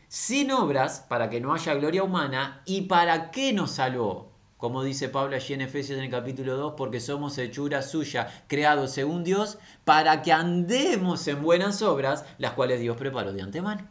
[0.08, 2.62] sin obras, para que no haya gloria humana.
[2.64, 4.27] ¿Y para qué nos salvó?
[4.58, 8.92] Como dice Pablo allí en Efesios en el capítulo 2, porque somos hechura suya, creados
[8.92, 13.88] según Dios, para que andemos en buenas obras, las cuales Dios preparó de antemano.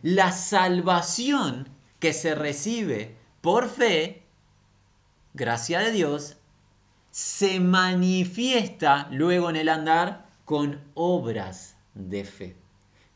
[0.00, 4.22] La salvación que se recibe por fe,
[5.34, 6.36] gracia de Dios,
[7.10, 12.56] se manifiesta luego en el andar con obras de fe.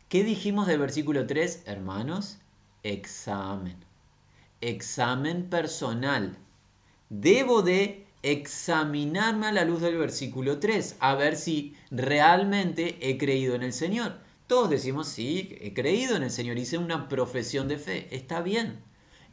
[0.08, 2.38] ¿Qué dijimos del versículo 3, hermanos?
[2.82, 3.76] examen.
[4.60, 6.36] Examen personal.
[7.10, 13.54] Debo de examinarme a la luz del versículo 3, a ver si realmente he creído
[13.54, 14.18] en el Señor.
[14.46, 18.80] Todos decimos, sí, he creído en el Señor, hice una profesión de fe, está bien.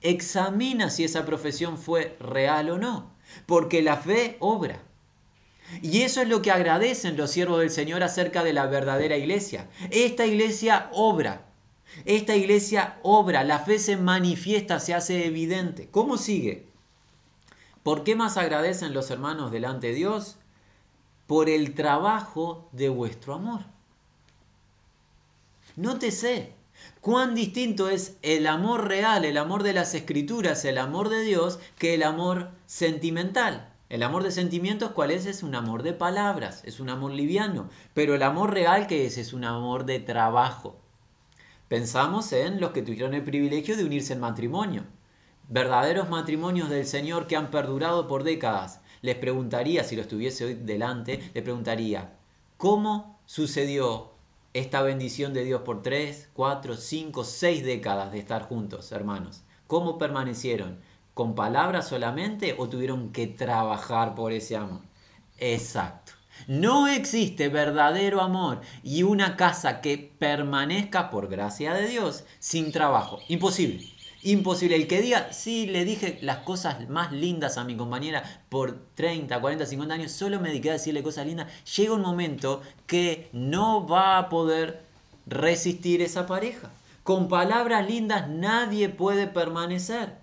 [0.02, 3.12] Examina si esa profesión fue real o no,
[3.46, 4.82] porque la fe obra.
[5.82, 9.68] Y eso es lo que agradecen los siervos del Señor acerca de la verdadera iglesia.
[9.90, 11.46] Esta iglesia obra.
[12.06, 13.44] Esta iglesia obra.
[13.44, 15.88] La fe se manifiesta, se hace evidente.
[15.90, 16.68] ¿Cómo sigue?
[17.86, 20.38] ¿Por qué más agradecen los hermanos delante de Dios?
[21.28, 23.62] Por el trabajo de vuestro amor.
[25.76, 26.54] Nótese
[27.00, 31.60] cuán distinto es el amor real, el amor de las escrituras, el amor de Dios,
[31.78, 33.72] que el amor sentimental.
[33.90, 35.28] El amor de sentimientos, ¿cuál es?
[35.28, 37.70] Es un amor de palabras, es un amor liviano.
[37.94, 39.20] Pero el amor real, ¿qué es?
[39.20, 40.76] Es un amor de trabajo.
[41.68, 44.86] Pensamos en los que tuvieron el privilegio de unirse en matrimonio.
[45.48, 48.82] Verdaderos matrimonios del Señor que han perdurado por décadas.
[49.02, 52.14] Les preguntaría, si lo estuviese hoy delante, les preguntaría,
[52.58, 54.12] ¿cómo sucedió
[54.54, 59.44] esta bendición de Dios por tres, cuatro, cinco, seis décadas de estar juntos, hermanos?
[59.68, 60.80] ¿Cómo permanecieron?
[61.16, 64.82] con palabras solamente o tuvieron que trabajar por ese amor?
[65.40, 66.12] Exacto.
[66.48, 73.20] No existe verdadero amor y una casa que permanezca por gracia de Dios sin trabajo.
[73.30, 73.88] Imposible.
[74.26, 74.76] Imposible.
[74.76, 79.40] El que diga, sí, le dije las cosas más lindas a mi compañera por 30,
[79.40, 83.88] 40, 50 años, solo me dediqué a decirle cosas lindas, llega un momento que no
[83.88, 84.82] va a poder
[85.28, 86.72] resistir esa pareja.
[87.04, 90.16] Con palabras lindas nadie puede permanecer.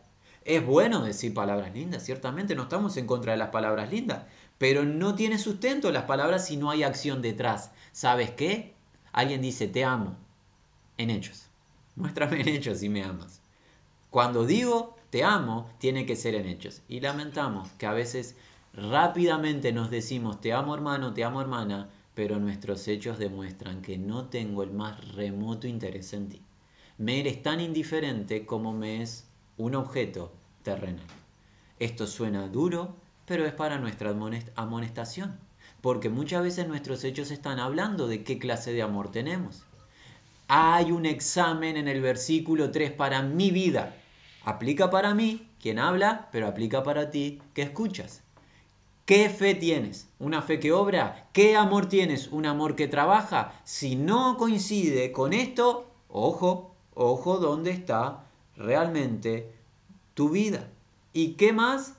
[0.44, 4.24] Es bueno decir palabras lindas, ciertamente no estamos en contra de las palabras lindas,
[4.58, 7.70] pero no tiene sustento las palabras si no hay acción detrás.
[7.92, 8.74] ¿Sabes qué?
[9.12, 10.16] Alguien dice te amo
[10.98, 11.46] en hechos.
[11.94, 13.41] Muéstrame en hechos si me amas.
[14.12, 16.82] Cuando digo te amo, tiene que ser en hechos.
[16.86, 18.36] Y lamentamos que a veces
[18.74, 24.26] rápidamente nos decimos te amo hermano, te amo hermana, pero nuestros hechos demuestran que no
[24.26, 26.42] tengo el más remoto interés en ti.
[26.98, 29.24] Me eres tan indiferente como me es
[29.56, 30.30] un objeto
[30.62, 31.06] terrenal.
[31.78, 32.94] Esto suena duro,
[33.24, 34.14] pero es para nuestra
[34.56, 35.38] amonestación,
[35.80, 39.62] porque muchas veces nuestros hechos están hablando de qué clase de amor tenemos.
[40.48, 43.96] Hay un examen en el versículo 3 para mi vida.
[44.44, 48.22] Aplica para mí, quien habla, pero aplica para ti, que escuchas.
[49.04, 50.08] ¿Qué fe tienes?
[50.18, 51.28] ¿Una fe que obra?
[51.32, 52.28] ¿Qué amor tienes?
[52.28, 53.52] ¿Un amor que trabaja?
[53.64, 58.24] Si no coincide con esto, ojo, ojo, ¿dónde está
[58.56, 59.52] realmente
[60.14, 60.68] tu vida.
[61.12, 61.94] ¿Y qué más?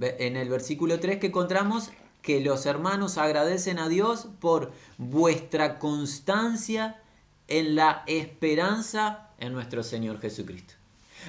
[0.00, 1.90] En el versículo 3 que encontramos
[2.22, 7.02] que los hermanos agradecen a Dios por vuestra constancia
[7.48, 10.74] en la esperanza en nuestro Señor Jesucristo.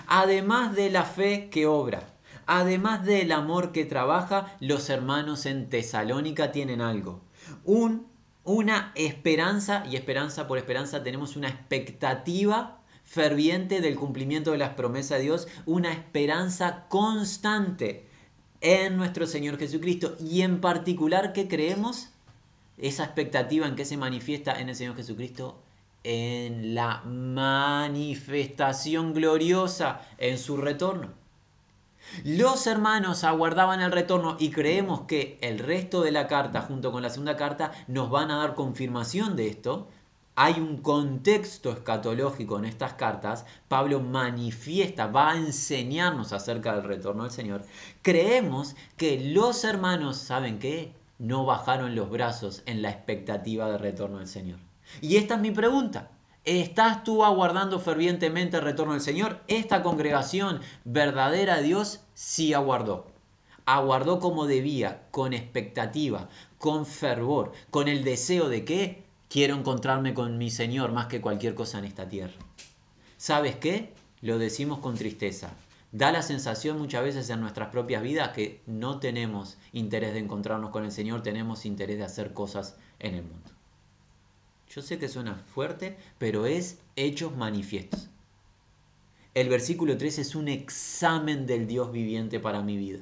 [0.08, 2.14] Además de la fe que obra,
[2.46, 7.22] además del amor que trabaja, los hermanos en Tesalónica tienen algo.
[7.64, 8.08] Un,
[8.44, 15.20] una esperanza, y esperanza por esperanza tenemos una expectativa ferviente del cumplimiento de las promesas
[15.20, 18.08] de Dios, una esperanza constante
[18.62, 22.10] en nuestro Señor Jesucristo y en particular que creemos
[22.78, 25.63] esa expectativa en que se manifiesta en el Señor Jesucristo
[26.04, 31.12] en la manifestación gloriosa en su retorno.
[32.24, 37.02] Los hermanos aguardaban el retorno y creemos que el resto de la carta junto con
[37.02, 39.88] la segunda carta nos van a dar confirmación de esto,
[40.36, 47.24] hay un contexto escatológico en estas cartas, Pablo manifiesta, va a enseñarnos acerca del retorno
[47.24, 47.64] del Señor.
[48.02, 50.92] Creemos que los hermanos, ¿saben qué?
[51.20, 54.60] No bajaron los brazos en la expectativa del retorno del Señor.
[55.02, 56.12] Y esta es mi pregunta.
[56.46, 59.40] ¿Estás tú aguardando fervientemente el retorno del Señor?
[59.48, 63.08] Esta congregación verdadera de Dios sí aguardó.
[63.66, 66.28] Aguardó como debía, con expectativa,
[66.58, 69.04] con fervor, con el deseo de qué?
[69.30, 72.34] Quiero encontrarme con mi Señor más que cualquier cosa en esta tierra.
[73.16, 73.94] ¿Sabes qué?
[74.20, 75.52] Lo decimos con tristeza.
[75.94, 80.72] Da la sensación muchas veces en nuestras propias vidas que no tenemos interés de encontrarnos
[80.72, 83.53] con el Señor, tenemos interés de hacer cosas en el mundo.
[84.70, 88.10] Yo sé que suena fuerte, pero es hechos manifiestos.
[89.34, 93.00] El versículo 3 es un examen del Dios viviente para mi vida.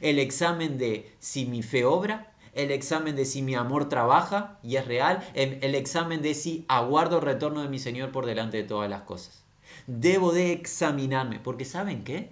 [0.00, 4.76] El examen de si mi fe obra el examen de si mi amor trabaja y
[4.76, 8.64] es real, el examen de si aguardo el retorno de mi Señor por delante de
[8.64, 9.42] todas las cosas.
[9.86, 12.30] Debo de examinarme, porque ¿saben qué?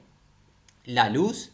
[0.85, 1.53] La luz,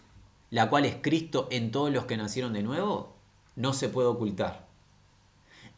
[0.51, 3.15] la cual es Cristo en todos los que nacieron de nuevo,
[3.55, 4.67] no se puede ocultar.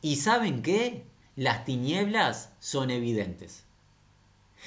[0.01, 1.05] ¿Y saben qué?
[1.39, 3.62] Las tinieblas son evidentes.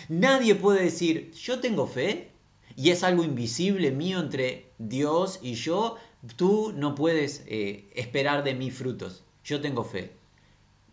[0.07, 2.31] Nadie puede decir, yo tengo fe
[2.77, 5.97] y es algo invisible mío entre Dios y yo,
[6.37, 9.25] tú no puedes eh, esperar de mí frutos.
[9.43, 10.13] Yo tengo fe.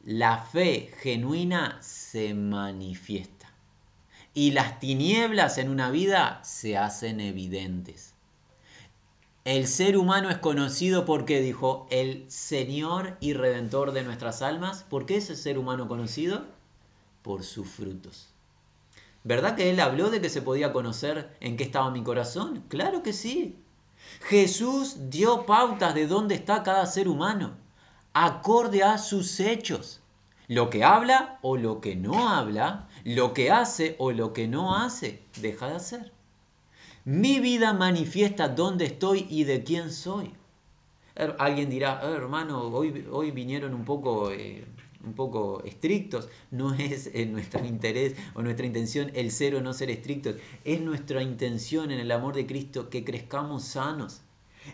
[0.05, 3.49] La fe genuina se manifiesta
[4.35, 8.15] y las tinieblas en una vida se hacen evidentes.
[9.49, 14.83] El ser humano es conocido porque dijo el Señor y Redentor de nuestras almas.
[14.83, 16.45] ¿Por qué es el ser humano conocido?
[17.23, 18.29] Por sus frutos.
[19.25, 22.63] ¿Verdad que él habló de que se podía conocer en qué estaba mi corazón?
[22.69, 23.57] Claro que sí.
[24.21, 27.57] Jesús dio pautas de dónde está cada ser humano,
[28.13, 30.03] acorde a sus hechos.
[30.47, 34.77] Lo que habla o lo que no habla, lo que hace o lo que no
[34.77, 36.18] hace, deja de hacer.
[37.11, 40.31] Mi vida manifiesta dónde estoy y de quién soy.
[41.39, 44.67] Alguien dirá, eh, hermano, hoy, hoy vinieron un poco eh,
[45.03, 49.73] un poco estrictos, no es en nuestro interés o nuestra intención el ser o no
[49.73, 50.37] ser estrictos,
[50.67, 54.21] es nuestra intención en el amor de Cristo que crezcamos sanos.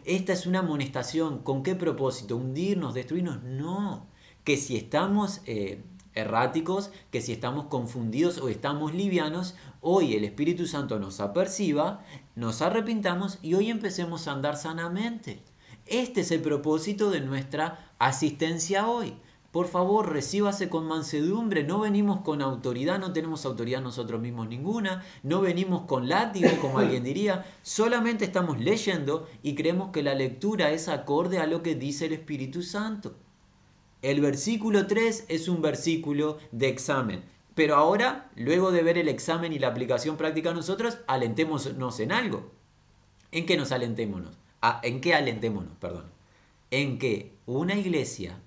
[0.04, 2.36] Esta es una amonestación, ¿con qué propósito?
[2.36, 3.44] ¿Hundirnos, destruirnos?
[3.44, 4.08] No,
[4.42, 9.54] que si estamos eh, erráticos, que si estamos confundidos o estamos livianos,
[9.84, 12.04] hoy el Espíritu Santo nos aperciba,
[12.34, 15.42] nos arrepintamos y hoy empecemos a andar sanamente.
[15.86, 19.14] Este es el propósito de nuestra asistencia hoy
[19.54, 25.04] por favor, recíbase con mansedumbre, no venimos con autoridad, no tenemos autoridad nosotros mismos ninguna,
[25.22, 30.72] no venimos con látigo, como alguien diría, solamente estamos leyendo y creemos que la lectura
[30.72, 33.14] es acorde a lo que dice el Espíritu Santo.
[34.02, 37.22] El versículo 3 es un versículo de examen.
[37.54, 42.50] Pero ahora, luego de ver el examen y la aplicación práctica nosotros, alentémonos en algo.
[43.30, 44.36] ¿En qué nos alentémonos?
[44.60, 45.76] Ah, ¿En qué alentémonos?
[45.78, 46.10] Perdón.
[46.70, 48.38] En que una iglesia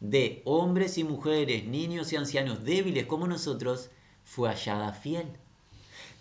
[0.00, 3.90] de hombres y mujeres, niños y ancianos débiles como nosotros,
[4.24, 5.26] fue hallada fiel.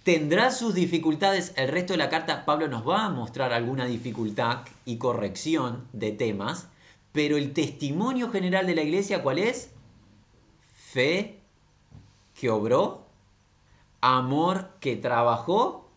[0.03, 4.59] Tendrá sus dificultades, el resto de la carta Pablo nos va a mostrar alguna dificultad
[4.85, 6.67] y corrección de temas,
[7.11, 9.71] pero el testimonio general de la iglesia, ¿cuál es?
[10.73, 11.38] Fe
[12.39, 13.05] que obró,
[14.01, 15.89] amor que trabajó,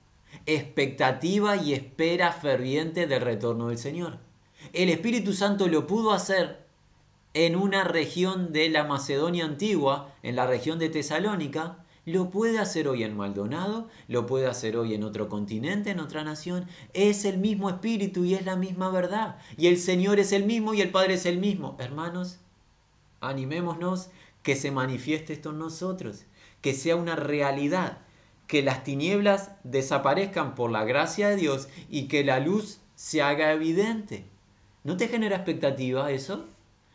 [0.47, 4.18] expectativa y espera ferviente del retorno del Señor.
[4.72, 6.66] El Espíritu Santo lo pudo hacer
[7.34, 12.88] en una región de la Macedonia antigua, en la región de Tesalónica, lo puede hacer
[12.88, 16.66] hoy en Maldonado, lo puede hacer hoy en otro continente, en otra nación.
[16.93, 19.38] Es el mismo espíritu y es la misma verdad.
[19.57, 21.76] Y el Señor es el mismo y el Padre es el mismo.
[21.78, 22.38] Hermanos,
[23.20, 24.11] animémonos
[24.43, 26.24] que se manifieste esto en nosotros,
[26.62, 27.98] que sea una realidad,
[28.46, 33.52] que las tinieblas desaparezcan por la gracia de Dios y que la luz se haga
[33.52, 34.24] evidente.
[34.84, 36.46] ¿No te genera expectativa eso?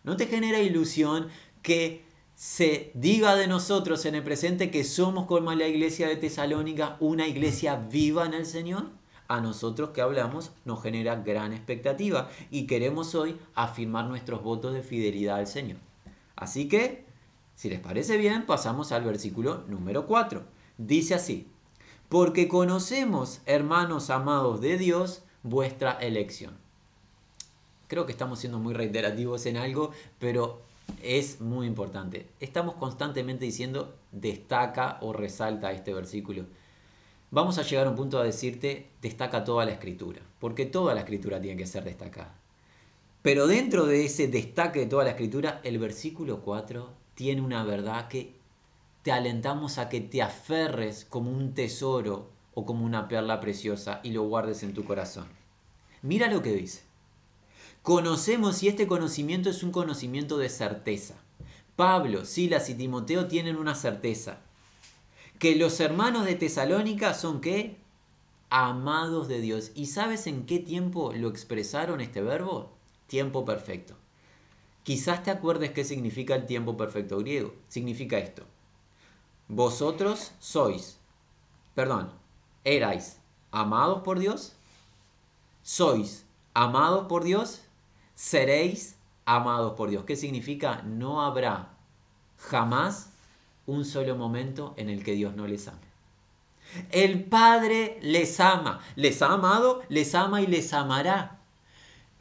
[0.03, 1.27] ¿No te genera ilusión
[1.61, 2.05] que
[2.35, 7.27] se diga de nosotros en el presente que somos como la iglesia de Tesalónica, una
[7.27, 8.85] iglesia viva en el Señor?
[9.27, 14.81] A nosotros que hablamos nos genera gran expectativa y queremos hoy afirmar nuestros votos de
[14.81, 15.79] fidelidad al Señor.
[16.37, 17.06] Así que,
[17.57, 20.45] si les parece bien, pasamos al versículo número 4.
[20.77, 21.47] Dice así,
[22.07, 26.55] porque conocemos, hermanos amados de Dios, vuestra elección
[27.87, 30.61] Creo que estamos siendo muy reiterativos en algo, pero
[31.01, 32.27] es muy importante.
[32.41, 36.45] Estamos constantemente diciendo destaca o resalta este versículo.
[37.31, 41.01] Vamos a llegar a un punto a decirte destaca toda la escritura, porque toda la
[41.01, 42.35] escritura tiene que ser destacada.
[43.21, 48.09] Pero dentro de ese destaque de toda la escritura, el versículo 4 tiene una verdad
[48.09, 48.35] que
[49.01, 54.11] te alentamos a que te aferres como un tesoro o como una perla preciosa y
[54.11, 55.25] lo guardes en tu corazón.
[56.03, 56.83] Mira lo que dice.
[57.81, 61.15] Conocemos y este conocimiento es un conocimiento de certeza.
[61.75, 64.37] Pablo, Silas y Timoteo tienen una certeza.
[65.39, 67.77] Que los hermanos de Tesalónica son qué?
[68.51, 69.71] Amados de Dios.
[69.73, 72.77] ¿Y sabes en qué tiempo lo expresaron este verbo?
[73.07, 73.95] Tiempo perfecto.
[74.87, 77.53] Quizás te acuerdes qué significa el tiempo perfecto griego.
[77.67, 78.43] Significa esto.
[79.49, 80.97] Vosotros sois,
[81.75, 82.09] perdón,
[82.63, 83.19] erais
[83.51, 84.55] amados por Dios,
[85.61, 86.23] sois
[86.53, 87.63] amados por Dios
[88.15, 90.05] seréis amados por Dios.
[90.05, 90.81] ¿Qué significa?
[90.83, 91.73] No habrá
[92.37, 93.09] jamás
[93.65, 95.85] un solo momento en el que Dios no les ame.
[96.91, 101.41] El Padre les ama, les ha amado, les ama y les amará.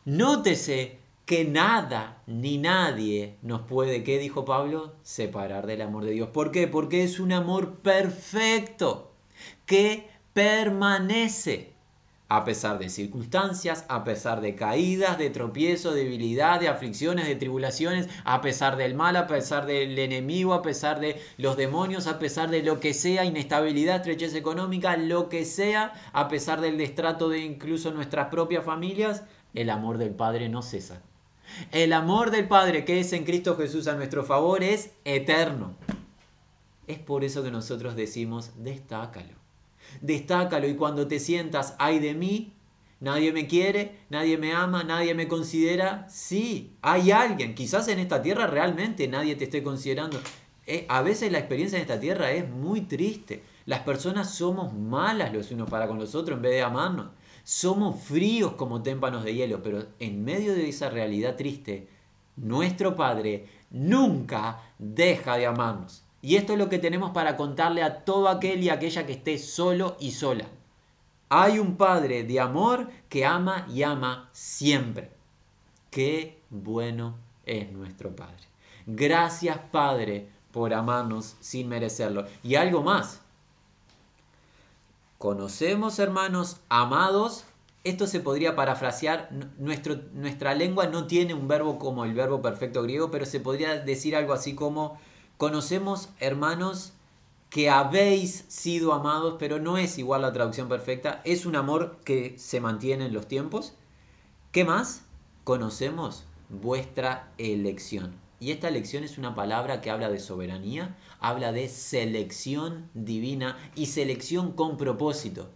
[0.04, 4.94] Nótese que nada ni nadie nos puede, ¿qué dijo Pablo?
[5.02, 6.28] Separar del amor de Dios.
[6.28, 6.68] ¿Por qué?
[6.68, 9.12] Porque es un amor perfecto
[9.66, 11.74] que permanece
[12.28, 18.08] a pesar de circunstancias, a pesar de caídas, de tropiezos, debilidad, de aflicciones, de tribulaciones,
[18.24, 22.50] a pesar del mal, a pesar del enemigo, a pesar de los demonios, a pesar
[22.50, 27.40] de lo que sea, inestabilidad, estrechez económica, lo que sea, a pesar del destrato de
[27.40, 29.24] incluso nuestras propias familias,
[29.54, 31.02] el amor del Padre no cesa.
[31.72, 35.74] El amor del Padre que es en Cristo Jesús a nuestro favor es eterno.
[36.86, 39.34] Es por eso que nosotros decimos, destácalo
[40.00, 42.52] Destácalo y cuando te sientas, ay de mí,
[43.00, 46.06] nadie me quiere, nadie me ama, nadie me considera.
[46.08, 50.20] Sí, hay alguien, quizás en esta tierra realmente nadie te esté considerando.
[50.66, 53.42] Eh, a veces la experiencia en esta tierra es muy triste.
[53.66, 57.08] Las personas somos malas los unos para con los otros en vez de amarnos.
[57.46, 61.88] Somos fríos como témpanos de hielo, pero en medio de esa realidad triste,
[62.34, 66.02] nuestro Padre nunca deja de amarnos.
[66.20, 69.38] Y esto es lo que tenemos para contarle a todo aquel y aquella que esté
[69.38, 70.48] solo y sola.
[71.28, 75.10] Hay un Padre de amor que ama y ama siempre.
[75.88, 78.42] Qué bueno es nuestro Padre.
[78.86, 82.26] Gracias Padre por amarnos sin merecerlo.
[82.42, 83.20] Y algo más.
[85.18, 87.44] Conocemos, hermanos, amados.
[87.84, 89.30] Esto se podría parafrasear.
[89.58, 94.16] Nuestra lengua no tiene un verbo como el verbo perfecto griego, pero se podría decir
[94.16, 94.98] algo así como
[95.36, 96.94] Conocemos, hermanos,
[97.50, 102.38] que habéis sido amados, pero no es igual la traducción perfecta, es un amor que
[102.38, 103.74] se mantiene en los tiempos.
[104.50, 105.02] ¿Qué más?
[105.44, 108.14] Conocemos vuestra elección.
[108.40, 113.86] Y esta elección es una palabra que habla de soberanía, habla de selección divina y
[113.86, 115.48] selección con propósito.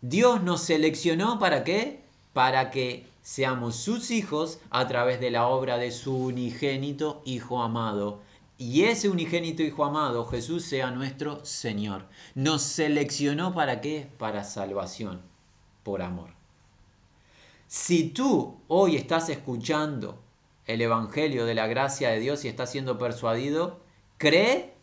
[0.00, 2.02] Dios nos seleccionó para qué?
[2.32, 8.20] Para que seamos sus hijos a través de la obra de su unigénito Hijo amado
[8.60, 12.04] y ese unigénito Hijo amado, Jesús, sea nuestro Señor.
[12.34, 14.06] Nos seleccionó para qué?
[14.18, 15.22] Para salvación,
[15.82, 16.28] por amor.
[17.66, 20.18] Si tú hoy estás escuchando
[20.66, 23.80] el Evangelio de la gracia de Dios y estás siendo persuadido,
[24.20, 24.74] cree,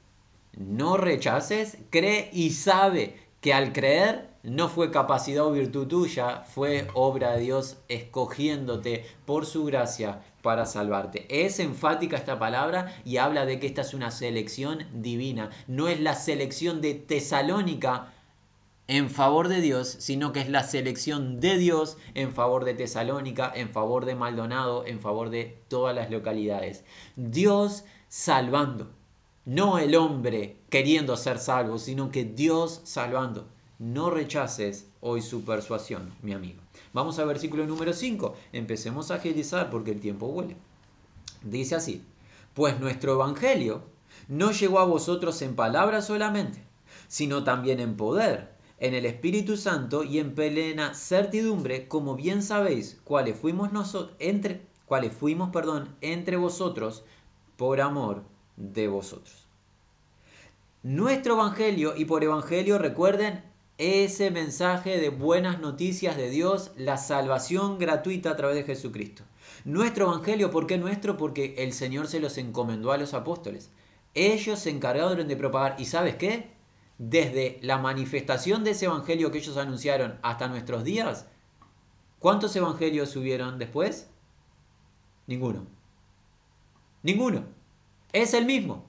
[0.58, 6.88] no rechaces, cree y sabe que al creer no fue capacidad o virtud tuya, fue
[6.96, 11.28] obra de Dios escogiéndote por su gracia para salvarte.
[11.30, 15.52] Es enfática esta palabra y habla de que esta es una selección divina.
[15.68, 18.14] No es la selección de Tesalónica
[18.88, 23.52] en favor de Dios, sino que es la selección de Dios en favor de Tesalónica,
[23.54, 26.84] en favor de Maldonado, en favor de todas las localidades.
[27.16, 28.97] Dios salvando.
[29.48, 33.48] No el hombre queriendo ser salvo, sino que Dios salvando.
[33.80, 36.60] No rechaces hoy su persuasión, mi amigo.
[36.92, 38.36] Vamos al versículo número 5.
[38.52, 40.58] Empecemos a agilizar porque el tiempo huele.
[41.44, 42.04] Dice así,
[42.54, 43.84] pues nuestro Evangelio
[44.28, 46.62] no llegó a vosotros en palabras solamente,
[47.08, 53.00] sino también en poder, en el Espíritu Santo y en plena certidumbre, como bien sabéis,
[53.06, 57.06] cuáles fuimos nosotros entre cuáles fuimos, perdón, entre vosotros
[57.56, 58.24] por amor
[58.58, 59.48] de vosotros.
[60.84, 63.44] Nuestro evangelio y por evangelio recuerden
[63.78, 69.24] ese mensaje de buenas noticias de Dios, la salvación gratuita a través de Jesucristo.
[69.66, 71.16] Nuestro evangelio, ¿por qué nuestro?
[71.18, 73.70] Porque el Señor se los encomendó a los apóstoles.
[74.16, 75.76] Ellos se encargaron de propagar.
[75.80, 76.52] ¿Y sabes qué?
[76.98, 81.28] Desde la manifestación de ese evangelio que ellos anunciaron hasta nuestros días,
[82.18, 84.10] ¿cuántos evangelios subieron después?
[85.28, 85.68] Ninguno.
[87.04, 87.57] Ninguno.
[88.18, 88.84] Es el mismo.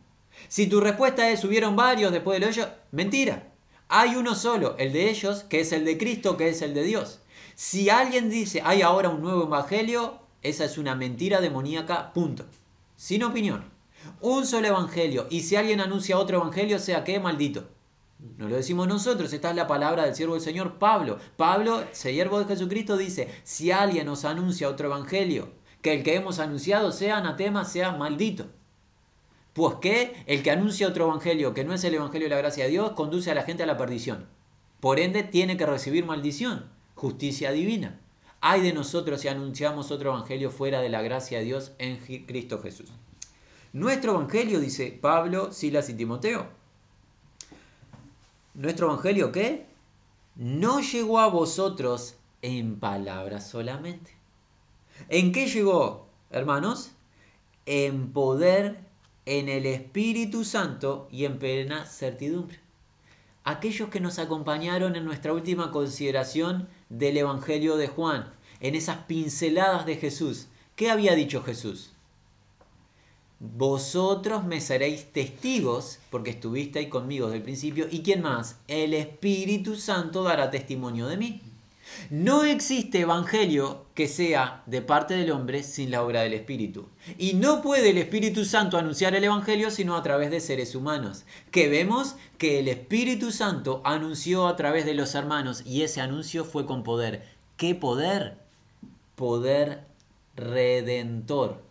[0.48, 3.52] Si tu respuesta es subieron varios después de lo ellos, mentira.
[3.86, 6.82] Hay uno solo, el de ellos, que es el de Cristo, que es el de
[6.82, 7.20] Dios.
[7.54, 12.46] Si alguien dice hay ahora un nuevo evangelio, esa es una mentira demoníaca, punto.
[12.96, 13.64] Sin opinión.
[14.22, 15.26] Un solo evangelio.
[15.28, 17.68] Y si alguien anuncia otro evangelio, sea que maldito.
[18.38, 21.18] No lo decimos nosotros, esta es la palabra del siervo del Señor Pablo.
[21.36, 25.50] Pablo, siervo de Jesucristo, dice, si alguien nos anuncia otro evangelio,
[25.82, 28.46] que el que hemos anunciado sea anatema, sea maldito.
[29.58, 32.62] Pues que el que anuncia otro evangelio que no es el evangelio de la gracia
[32.62, 34.28] de Dios conduce a la gente a la perdición.
[34.78, 37.98] Por ende tiene que recibir maldición, justicia divina.
[38.40, 42.62] Hay de nosotros si anunciamos otro evangelio fuera de la gracia de Dios en Cristo
[42.62, 42.88] Jesús.
[43.72, 46.46] Nuestro evangelio, dice Pablo, Silas y Timoteo.
[48.54, 49.66] Nuestro evangelio qué?
[50.36, 54.12] No llegó a vosotros en palabras solamente.
[55.08, 56.92] ¿En qué llegó, hermanos?
[57.66, 58.86] En poder
[59.28, 62.58] en el Espíritu Santo y en plena certidumbre.
[63.44, 69.86] Aquellos que nos acompañaron en nuestra última consideración del Evangelio de Juan, en esas pinceladas
[69.86, 71.92] de Jesús, ¿qué había dicho Jesús?
[73.40, 79.76] vosotros me seréis testigos, porque estuvisteis conmigo desde el principio, y quién más, el Espíritu
[79.76, 81.40] Santo dará testimonio de mí.
[82.10, 86.88] No existe evangelio que sea de parte del hombre sin la obra del Espíritu.
[87.18, 91.24] Y no puede el Espíritu Santo anunciar el evangelio sino a través de seres humanos.
[91.50, 96.44] Que vemos que el Espíritu Santo anunció a través de los hermanos y ese anuncio
[96.44, 97.22] fue con poder.
[97.56, 98.38] ¿Qué poder?
[99.16, 99.84] Poder
[100.36, 101.62] redentor.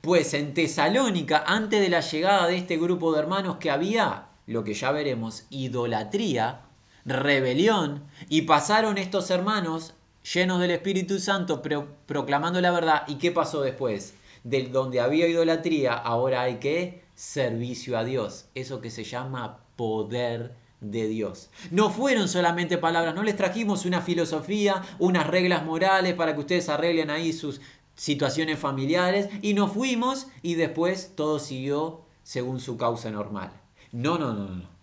[0.00, 4.64] Pues en Tesalónica, antes de la llegada de este grupo de hermanos que había, lo
[4.64, 6.60] que ya veremos, idolatría,
[7.04, 9.94] rebelión, y pasaron estos hermanos
[10.32, 11.62] llenos del Espíritu Santo
[12.06, 13.02] proclamando la verdad.
[13.06, 14.14] ¿Y qué pasó después?
[14.42, 18.46] De donde había idolatría, ahora hay que servicio a Dios.
[18.54, 21.50] Eso que se llama poder de Dios.
[21.70, 26.68] No fueron solamente palabras, no les trajimos una filosofía, unas reglas morales para que ustedes
[26.68, 27.60] arreglen ahí sus
[27.94, 33.52] situaciones familiares y nos fuimos y después todo siguió según su causa normal.
[33.92, 34.73] No, no, no, no.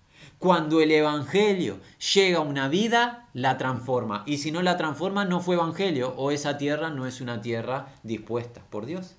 [0.42, 1.78] Cuando el Evangelio
[2.16, 4.24] llega a una vida, la transforma.
[4.26, 7.90] Y si no la transforma, no fue Evangelio o esa tierra no es una tierra
[8.02, 9.14] dispuesta por Dios.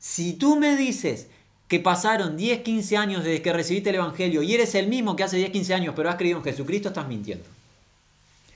[0.00, 1.28] Si tú me dices
[1.68, 5.22] que pasaron 10, 15 años desde que recibiste el Evangelio y eres el mismo que
[5.22, 7.44] hace 10, 15 años, pero has creído en Jesucristo, estás mintiendo.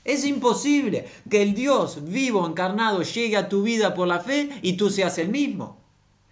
[0.03, 4.73] Es imposible que el Dios vivo, encarnado, llegue a tu vida por la fe y
[4.73, 5.77] tú seas el mismo.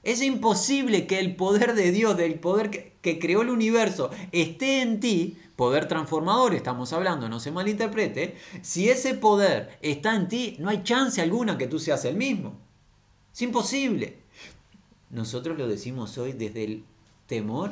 [0.03, 4.99] Es imposible que el poder de Dios, del poder que, creó el universo, esté en
[4.99, 10.69] ti, poder transformador estamos hablando, no se malinterprete, si ese poder está en ti, no
[10.69, 12.53] hay chance alguna que tú seas el mismo.
[13.33, 14.17] Es imposible.
[15.09, 16.83] Nosotros lo decimos hoy desde el
[17.27, 17.71] temor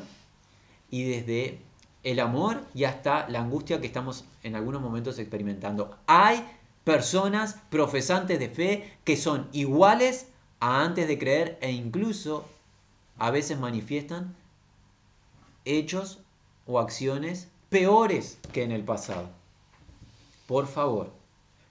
[0.89, 1.59] y desde
[2.03, 5.97] el amor y hasta la angustia que estamos en algunos momentos experimentando.
[6.07, 6.45] Hay
[6.83, 10.27] personas profesantes de fe que son iguales
[10.59, 12.45] antes de creer e incluso
[13.17, 14.35] a veces manifiestan
[15.65, 16.19] hechos
[16.65, 19.29] o acciones peores que en el pasado.
[20.47, 21.11] Por favor,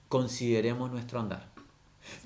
[0.09, 1.49] consideremos nuestro andar.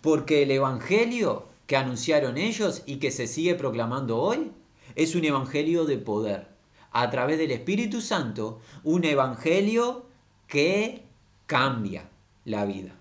[0.01, 4.51] Porque el Evangelio que anunciaron ellos y que se sigue proclamando hoy
[4.95, 6.47] es un Evangelio de poder.
[6.91, 10.05] A través del Espíritu Santo, un Evangelio
[10.47, 11.03] que
[11.45, 12.09] cambia
[12.45, 12.95] la vida.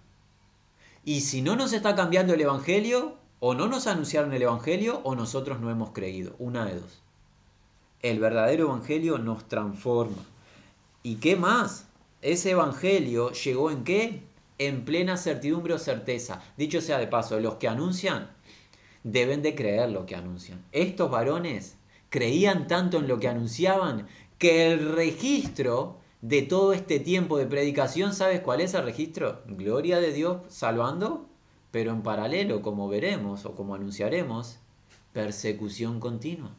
[1.04, 5.14] Y si no nos está cambiando el Evangelio, o no nos anunciaron el Evangelio o
[5.14, 6.34] nosotros no hemos creído.
[6.38, 7.03] Una de dos.
[8.04, 10.22] El verdadero Evangelio nos transforma.
[11.02, 11.88] ¿Y qué más?
[12.20, 14.20] Ese Evangelio llegó en qué?
[14.58, 16.42] En plena certidumbre o certeza.
[16.58, 18.30] Dicho sea de paso, los que anuncian
[19.04, 20.62] deben de creer lo que anuncian.
[20.72, 21.78] Estos varones
[22.10, 28.12] creían tanto en lo que anunciaban que el registro de todo este tiempo de predicación,
[28.12, 29.40] ¿sabes cuál es el registro?
[29.46, 31.26] Gloria de Dios salvando
[31.70, 34.58] pero en paralelo, como veremos o como anunciaremos,
[35.14, 36.54] persecución continua.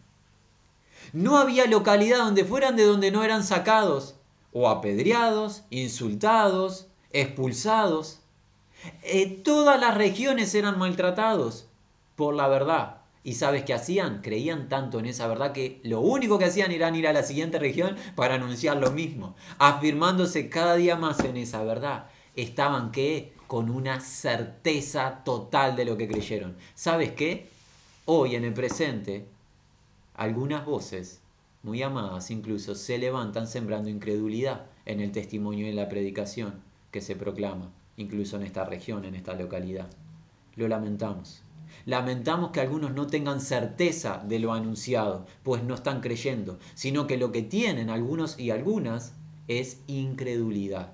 [1.14, 4.16] No había localidad donde fueran de donde no eran sacados,
[4.52, 8.22] o apedreados, insultados, expulsados.
[9.04, 11.68] Eh, todas las regiones eran maltratados
[12.16, 13.02] por la verdad.
[13.24, 14.22] ¿Y sabes qué hacían?
[14.22, 17.58] Creían tanto en esa verdad que lo único que hacían era ir a la siguiente
[17.58, 22.06] región para anunciar lo mismo, afirmándose cada día más en esa verdad.
[22.36, 26.56] Estaban que con una certeza total de lo que creyeron.
[26.76, 27.50] ¿Sabes qué?
[28.06, 29.28] Hoy en el presente,
[30.16, 31.22] algunas voces,
[31.62, 36.62] muy amadas incluso, se levantan sembrando incredulidad en el testimonio y la predicación
[36.92, 39.90] que se proclama, incluso en esta región, en esta localidad.
[40.56, 41.42] Lo lamentamos.
[41.86, 47.18] Lamentamos que algunos no tengan certeza de lo anunciado, pues no están creyendo, sino que
[47.18, 49.14] lo que tienen algunos y algunas
[49.48, 50.94] es incredulidad.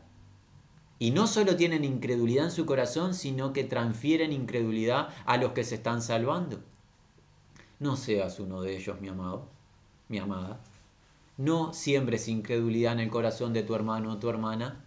[0.97, 5.63] Y no solo tienen incredulidad en su corazón, sino que transfieren incredulidad a los que
[5.63, 6.61] se están salvando.
[7.81, 9.47] No seas uno de ellos, mi amado,
[10.07, 10.59] mi amada.
[11.37, 14.85] No siembres incredulidad en el corazón de tu hermano o tu hermana.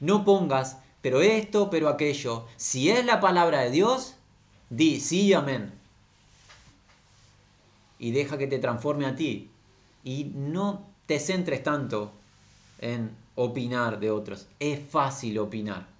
[0.00, 2.46] No pongas, pero esto, pero aquello.
[2.56, 4.16] Si es la palabra de Dios,
[4.70, 5.72] di sí y amén.
[8.00, 9.48] Y deja que te transforme a ti.
[10.02, 12.10] Y no te centres tanto
[12.80, 14.48] en opinar de otros.
[14.58, 15.91] Es fácil opinar.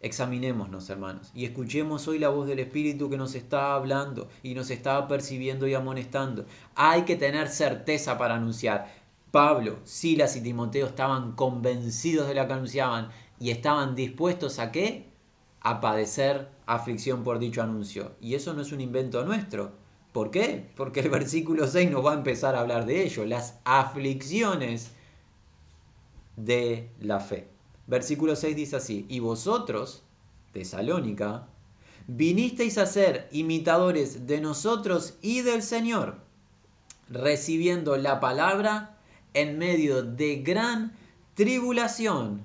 [0.00, 4.70] Examinémonos, hermanos, y escuchemos hoy la voz del Espíritu que nos está hablando y nos
[4.70, 6.46] está percibiendo y amonestando.
[6.76, 8.94] Hay que tener certeza para anunciar.
[9.32, 13.08] Pablo, Silas y Timoteo estaban convencidos de lo que anunciaban
[13.40, 15.08] y estaban dispuestos a qué?
[15.62, 18.12] A padecer aflicción por dicho anuncio.
[18.20, 19.72] Y eso no es un invento nuestro.
[20.12, 20.70] ¿Por qué?
[20.76, 23.24] Porque el versículo 6 nos va a empezar a hablar de ello.
[23.26, 24.92] Las aflicciones
[26.36, 27.57] de la fe.
[27.88, 30.02] Versículo 6 dice así, y vosotros,
[30.52, 31.48] Tesalónica,
[32.06, 36.18] vinisteis a ser imitadores de nosotros y del Señor,
[37.08, 38.98] recibiendo la palabra
[39.32, 40.92] en medio de gran
[41.34, 42.42] tribulación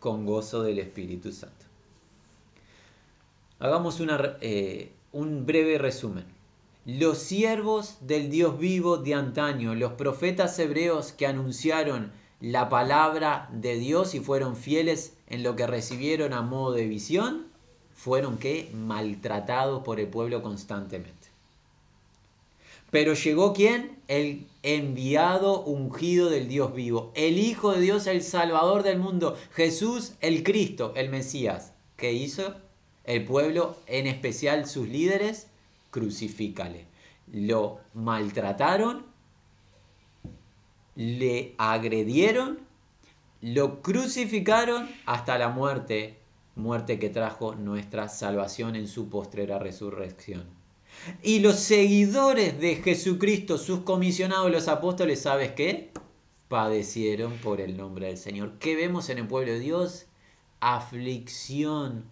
[0.00, 1.66] con gozo del Espíritu Santo.
[3.60, 4.02] Hagamos
[4.40, 6.24] eh, un breve resumen.
[6.84, 12.10] Los siervos del Dios vivo de antaño, los profetas hebreos que anunciaron
[12.42, 17.46] la palabra de Dios y fueron fieles en lo que recibieron a modo de visión,
[17.94, 21.28] fueron que maltratados por el pueblo constantemente.
[22.90, 23.96] Pero llegó quién?
[24.08, 30.14] El enviado ungido del Dios vivo, el Hijo de Dios, el Salvador del mundo, Jesús
[30.20, 31.72] el Cristo, el Mesías.
[31.96, 32.56] ¿Qué hizo?
[33.04, 35.46] El pueblo, en especial sus líderes,
[35.92, 36.86] crucifícale.
[37.32, 39.11] Lo maltrataron,
[40.94, 42.60] le agredieron,
[43.40, 46.18] lo crucificaron hasta la muerte,
[46.54, 50.44] muerte que trajo nuestra salvación en su postrera resurrección.
[51.22, 55.90] Y los seguidores de Jesucristo, sus comisionados, los apóstoles, ¿sabes qué?
[56.48, 58.58] Padecieron por el nombre del Señor.
[58.58, 60.06] ¿Qué vemos en el pueblo de Dios?
[60.60, 62.04] Aflicción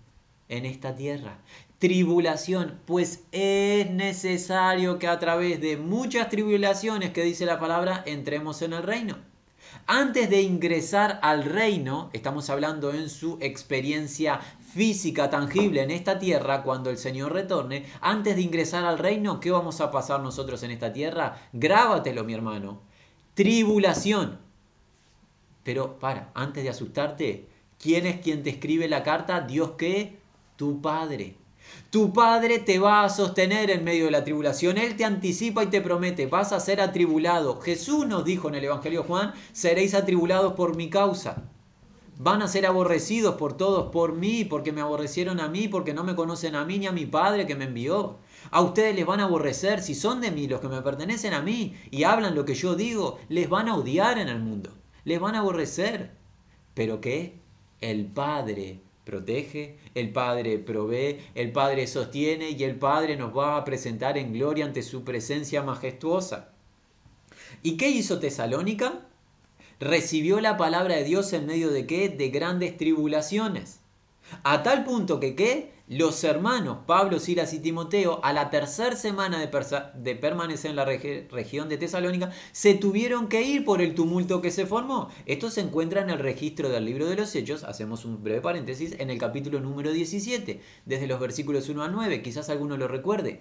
[0.48, 1.38] en esta tierra
[1.80, 8.60] tribulación, pues es necesario que a través de muchas tribulaciones que dice la palabra entremos
[8.60, 9.16] en el reino.
[9.86, 14.40] Antes de ingresar al reino, estamos hablando en su experiencia
[14.74, 19.50] física tangible en esta tierra cuando el Señor retorne, antes de ingresar al reino, ¿qué
[19.50, 21.40] vamos a pasar nosotros en esta tierra?
[21.54, 22.82] Grábatelo, mi hermano.
[23.32, 24.38] Tribulación.
[25.64, 29.40] Pero para, antes de asustarte, ¿quién es quien te escribe la carta?
[29.40, 30.18] Dios que
[30.56, 31.39] tu Padre.
[31.90, 34.78] Tu Padre te va a sostener en medio de la tribulación.
[34.78, 37.60] Él te anticipa y te promete, vas a ser atribulado.
[37.60, 41.50] Jesús nos dijo en el Evangelio de Juan, seréis atribulados por mi causa.
[42.16, 46.04] Van a ser aborrecidos por todos, por mí, porque me aborrecieron a mí, porque no
[46.04, 48.18] me conocen a mí ni a mi Padre que me envió.
[48.52, 51.42] A ustedes les van a aborrecer si son de mí, los que me pertenecen a
[51.42, 54.70] mí, y hablan lo que yo digo, les van a odiar en el mundo,
[55.04, 56.12] les van a aborrecer.
[56.74, 57.40] Pero que
[57.80, 58.80] el Padre
[59.10, 64.32] protege, el Padre provee, el Padre sostiene y el Padre nos va a presentar en
[64.32, 66.52] gloria ante su presencia majestuosa.
[67.62, 69.00] ¿Y qué hizo Tesalónica?
[69.80, 72.08] Recibió la palabra de Dios en medio de qué?
[72.08, 73.80] De grandes tribulaciones.
[74.44, 75.72] A tal punto que qué?
[75.90, 81.68] Los hermanos Pablo, Silas y Timoteo, a la tercera semana de, permanecer en la región
[81.68, 85.08] de Tesalónica, se tuvieron que ir por el tumulto que se formó.
[85.26, 88.94] Esto se encuentra en el registro del libro de los Hechos, hacemos un breve paréntesis,
[89.00, 93.40] en el capítulo número 17, desde los versículos 1 a 9, quizás alguno lo recuerde.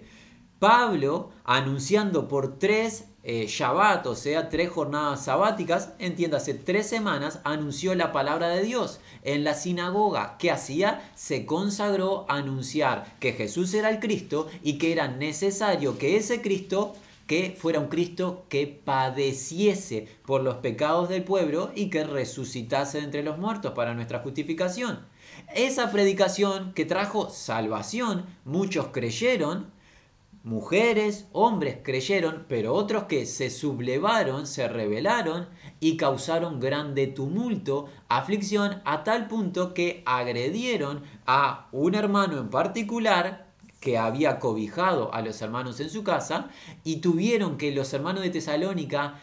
[0.58, 7.94] Pablo anunciando por tres eh, Shabbat, o sea, tres jornadas sabáticas, entiéndase, tres semanas, anunció
[7.94, 10.36] la palabra de Dios en la sinagoga.
[10.38, 11.10] ¿Qué hacía?
[11.14, 16.40] Se consagró a anunciar que Jesús era el Cristo y que era necesario que ese
[16.40, 16.94] Cristo
[17.30, 23.22] que fuera un Cristo que padeciese por los pecados del pueblo y que resucitase entre
[23.22, 25.06] los muertos para nuestra justificación.
[25.54, 29.70] Esa predicación que trajo salvación, muchos creyeron,
[30.42, 38.80] Mujeres, hombres creyeron, pero otros que se sublevaron, se rebelaron y causaron grande tumulto, aflicción,
[38.86, 43.48] a tal punto que agredieron a un hermano en particular
[43.80, 46.48] que había cobijado a los hermanos en su casa
[46.84, 49.20] y tuvieron que los hermanos de Tesalónica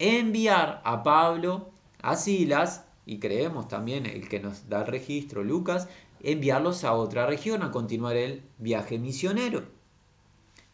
[0.00, 1.70] enviar a Pablo,
[2.02, 5.88] a Silas, y creemos también el que nos da el registro, Lucas,
[6.20, 9.77] enviarlos a otra región a continuar el viaje misionero.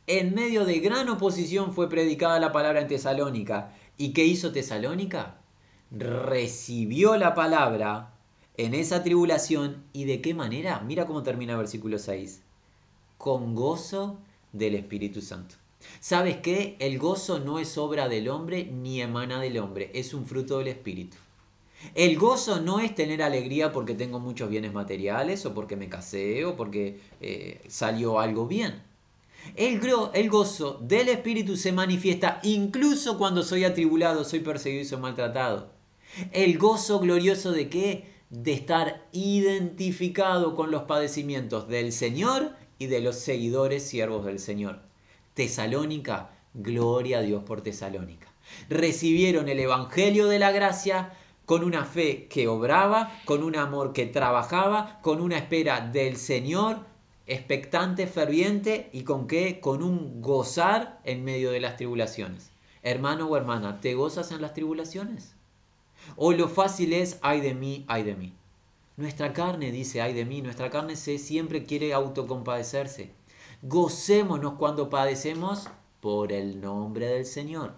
[0.07, 3.72] En medio de gran oposición fue predicada la palabra en Tesalónica.
[3.96, 5.38] ¿Y qué hizo Tesalónica?
[5.90, 8.12] Recibió la palabra
[8.59, 9.82] en esa tribulación.
[9.94, 10.80] ¿Y de qué manera?
[10.80, 12.42] Mira cómo termina el versículo 6.
[13.16, 14.18] Con gozo
[14.52, 15.55] del Espíritu Santo.
[16.00, 16.76] ¿Sabes qué?
[16.80, 20.68] El gozo no es obra del hombre ni emana del hombre, es un fruto del
[20.68, 21.16] Espíritu.
[21.94, 26.44] El gozo no es tener alegría porque tengo muchos bienes materiales o porque me casé
[26.44, 28.82] o porque eh, salió algo bien.
[29.57, 35.70] El, gozo del Espíritu se manifiesta incluso cuando soy atribulado, soy perseguido y soy maltratado.
[36.32, 38.14] El gozo glorioso de qué?
[38.30, 44.80] De estar identificado con los padecimientos del Señor y de los seguidores siervos del Señor.
[45.34, 48.32] Tesalónica, gloria a Dios por Tesalónica.
[48.68, 51.12] Recibieron el Evangelio de la gracia
[51.47, 56.93] con una fe que obraba, con un amor que trabajaba, con una espera del Señor
[57.27, 59.61] expectante, ferviente y con qué?
[59.61, 62.51] Con un gozar en medio de las tribulaciones.
[62.83, 65.35] Hermano o hermana, ¿te gozas en las tribulaciones?
[66.16, 68.35] ¿O lo fácil es, ay de mí, ay de mí?
[68.97, 73.11] Nuestra carne, dice, ay de mí, nuestra carne se, siempre quiere autocompadecerse.
[73.62, 75.68] Gocémonos cuando padecemos
[76.01, 77.75] por el nombre del Señor.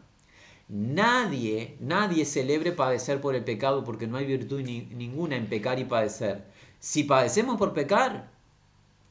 [0.68, 5.84] Nadie, nadie celebre padecer por el pecado porque no hay virtud ninguna en pecar y
[5.84, 6.44] padecer.
[6.80, 8.35] Si padecemos por pecar,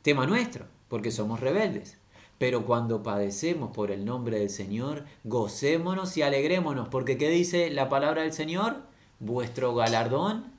[0.06, 1.98] tema nuestro, porque somos rebeldes.
[2.38, 7.90] Pero cuando padecemos por el nombre del Señor, gocémonos y alegrémonos, porque ¿qué dice la
[7.90, 8.84] palabra del Señor?
[9.20, 10.54] Vuestro galardón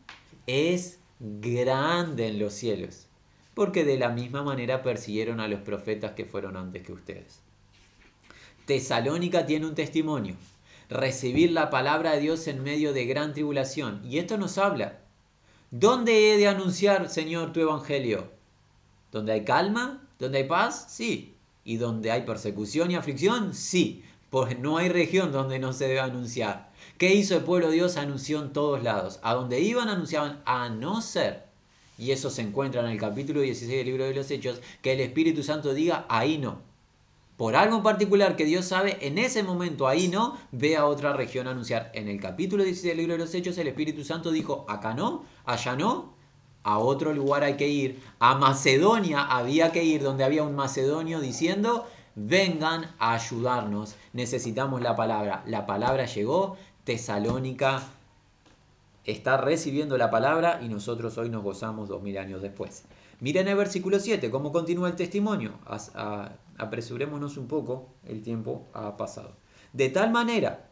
[0.49, 3.07] es grande en los cielos,
[3.55, 7.39] porque de la misma manera persiguieron a los profetas que fueron antes que ustedes.
[8.65, 10.35] Tesalónica tiene un testimonio,
[10.89, 14.99] recibir la palabra de Dios en medio de gran tribulación, y esto nos habla.
[15.71, 18.36] ¿Dónde he de anunciar, Señor, tu evangelio?
[19.17, 20.03] ¿Donde hay calma?
[20.19, 20.89] ¿Donde hay paz?
[20.91, 21.33] Sí,
[21.65, 26.01] y donde hay persecución y aflicción, sí, pues no hay región donde no se debe
[26.01, 26.71] anunciar.
[26.99, 27.97] ¿Qué hizo el pueblo de Dios?
[27.97, 29.19] Anunció en todos lados.
[29.23, 31.45] A donde iban anunciaban, a no ser,
[31.97, 35.01] y eso se encuentra en el capítulo 16 del libro de los Hechos, que el
[35.01, 36.59] Espíritu Santo diga, ahí no.
[37.39, 41.49] Por algo particular que Dios sabe, en ese momento ahí no, ve a otra región
[41.49, 41.91] anunciar.
[41.95, 45.25] En el capítulo 16 del libro de los Hechos, el Espíritu Santo dijo, acá no,
[45.47, 46.16] allá no,
[46.67, 48.03] a otro lugar hay que ir.
[48.19, 51.87] A Macedonia había que ir, donde había un macedonio diciendo,
[52.17, 55.45] vengan a ayudarnos, necesitamos la palabra.
[55.47, 57.85] La palabra llegó, Tesalónica
[59.05, 62.83] está recibiendo la palabra y nosotros hoy nos gozamos dos mil años después.
[63.21, 65.53] Miren el versículo 7, cómo continúa el testimonio.
[66.59, 69.37] apresurémonos un poco, el tiempo ha pasado.
[69.73, 70.69] De tal manera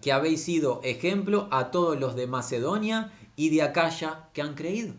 [0.00, 4.94] que habéis sido ejemplo a todos los de Macedonia y de Acaya que han creído.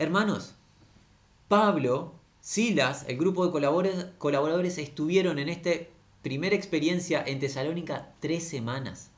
[0.00, 0.54] Hermanos,
[1.48, 3.52] Pablo, Silas, el grupo de
[4.16, 5.72] colaboradores, estuvieron en esta
[6.22, 9.10] primera experiencia en Tesalónica tres semanas.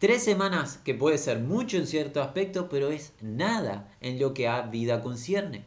[0.00, 4.48] Tres semanas que puede ser mucho en cierto aspecto, pero es nada en lo que
[4.48, 5.66] a vida concierne.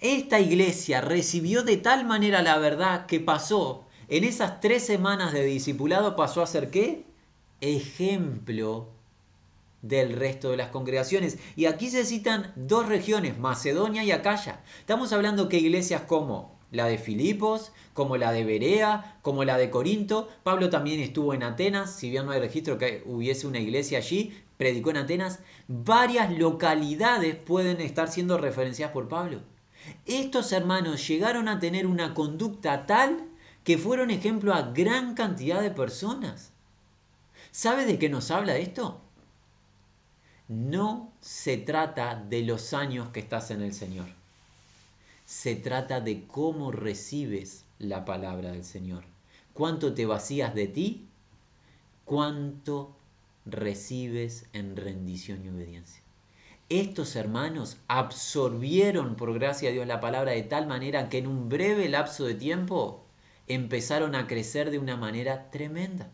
[0.00, 5.46] Esta iglesia recibió de tal manera la verdad que pasó, en esas tres semanas de
[5.46, 7.06] discipulado pasó a ser qué?
[7.62, 8.93] Ejemplo
[9.84, 11.38] del resto de las congregaciones.
[11.56, 14.62] Y aquí se citan dos regiones, Macedonia y Acaya.
[14.80, 19.70] Estamos hablando que iglesias como la de Filipos, como la de Berea, como la de
[19.70, 20.28] Corinto.
[20.42, 24.34] Pablo también estuvo en Atenas, si bien no hay registro que hubiese una iglesia allí,
[24.56, 25.40] predicó en Atenas.
[25.68, 29.42] Varias localidades pueden estar siendo referenciadas por Pablo.
[30.06, 33.28] Estos hermanos llegaron a tener una conducta tal
[33.64, 36.52] que fueron ejemplo a gran cantidad de personas.
[37.50, 39.03] ¿Sabe de qué nos habla esto?
[40.48, 44.06] No se trata de los años que estás en el Señor.
[45.24, 49.04] Se trata de cómo recibes la palabra del Señor.
[49.54, 51.06] Cuánto te vacías de ti,
[52.04, 52.94] cuánto
[53.46, 56.02] recibes en rendición y obediencia.
[56.68, 61.48] Estos hermanos absorbieron por gracia de Dios la palabra de tal manera que en un
[61.48, 63.04] breve lapso de tiempo
[63.46, 66.10] empezaron a crecer de una manera tremenda.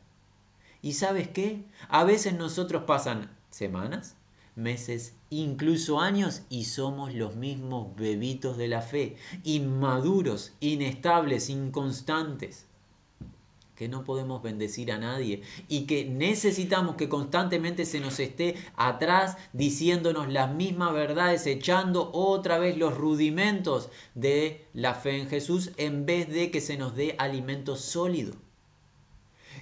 [0.82, 1.64] ¿Y sabes qué?
[1.88, 4.16] A veces nosotros pasan semanas,
[4.56, 12.66] meses, incluso años, y somos los mismos bebitos de la fe, inmaduros, inestables, inconstantes,
[13.80, 19.38] que no podemos bendecir a nadie y que necesitamos que constantemente se nos esté atrás
[19.54, 26.04] diciéndonos las mismas verdades, echando otra vez los rudimentos de la fe en Jesús en
[26.04, 28.34] vez de que se nos dé alimento sólido.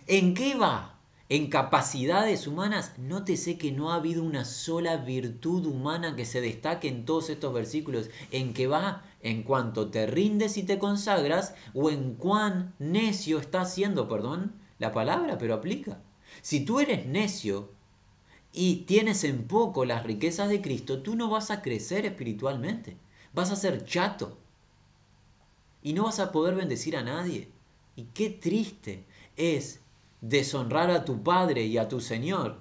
[0.09, 0.97] ¿En qué va
[1.29, 6.89] en capacidades humanas, nótese que no ha habido una sola virtud humana que se destaque
[6.89, 11.91] en todos estos versículos, en que va en cuanto te rindes y te consagras, o
[11.91, 16.01] en cuán necio estás siendo, perdón, la palabra, pero aplica.
[16.41, 17.72] Si tú eres necio
[18.53, 22.97] y tienes en poco las riquezas de Cristo, tú no vas a crecer espiritualmente,
[23.35, 24.39] vas a ser chato.
[25.83, 27.51] Y no vas a poder bendecir a nadie.
[27.97, 29.05] Y qué triste
[29.37, 29.81] es
[30.21, 32.61] deshonrar a tu Padre y a tu Señor,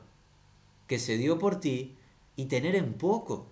[0.88, 1.95] que se dio por ti,
[2.36, 3.47] y tener en poco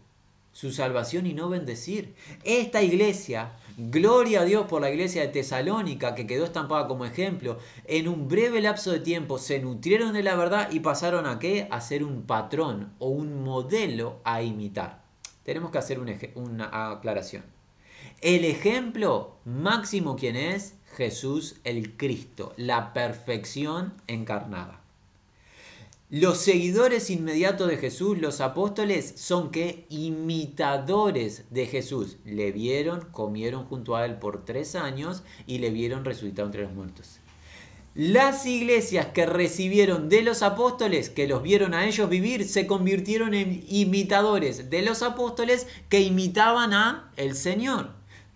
[0.55, 2.15] su salvación y no bendecir.
[2.45, 7.57] Esta iglesia, gloria a Dios por la iglesia de Tesalónica, que quedó estampada como ejemplo,
[7.85, 11.67] en un breve lapso de tiempo se nutrieron de la verdad y pasaron a qué?
[11.71, 15.03] A ser un patrón o un modelo a imitar.
[15.43, 17.43] Tenemos que hacer una aclaración.
[18.21, 20.75] El ejemplo máximo, ¿quién es?
[20.95, 24.81] Jesús el Cristo, la perfección encarnada.
[26.11, 32.17] Los seguidores inmediatos de Jesús, los apóstoles, son que imitadores de Jesús.
[32.23, 36.73] Le vieron, comieron junto a él por tres años y le vieron resucitado entre los
[36.73, 37.19] muertos.
[37.95, 43.33] las iglesias que recibieron de los apóstoles, que los vieron a ellos vivir, se convirtieron
[43.33, 47.91] en imitadores de los apóstoles que imitaban a el Señor.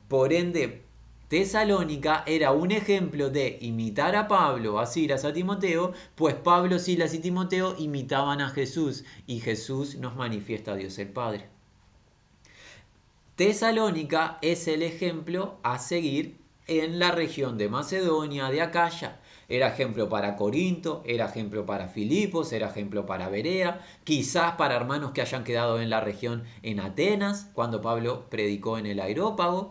[0.07, 0.88] Por ende,
[1.29, 7.13] Tesalónica era un ejemplo de imitar a Pablo, a Silas, a Timoteo, pues Pablo, Silas
[7.13, 11.45] y Timoteo imitaban a Jesús y Jesús nos manifiesta a Dios el Padre.
[13.35, 19.19] Tesalónica es el ejemplo a seguir en la región de Macedonia, de Acaya.
[19.47, 25.11] Era ejemplo para Corinto, era ejemplo para Filipos, era ejemplo para Berea, quizás para hermanos
[25.11, 29.69] que hayan quedado en la región en Atenas, cuando Pablo predicó en el Aerópago.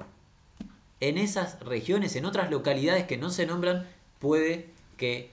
[1.01, 3.88] En esas regiones, en otras localidades que no se nombran,
[4.18, 5.30] puede que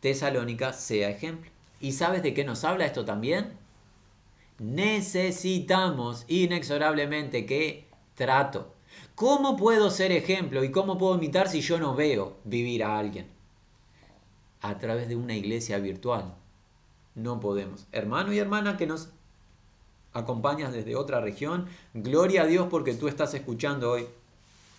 [0.00, 1.50] Tesalónica sea ejemplo.
[1.80, 3.52] ¿Y sabes de qué nos habla esto también?
[4.58, 8.72] Necesitamos inexorablemente que trato.
[9.14, 13.26] ¿Cómo puedo ser ejemplo y cómo puedo imitar si yo no veo vivir a alguien?
[14.62, 16.34] a través de una iglesia virtual.
[17.14, 17.86] No podemos.
[17.92, 19.10] Hermano y hermana que nos
[20.12, 24.06] acompañas desde otra región, gloria a Dios porque tú estás escuchando hoy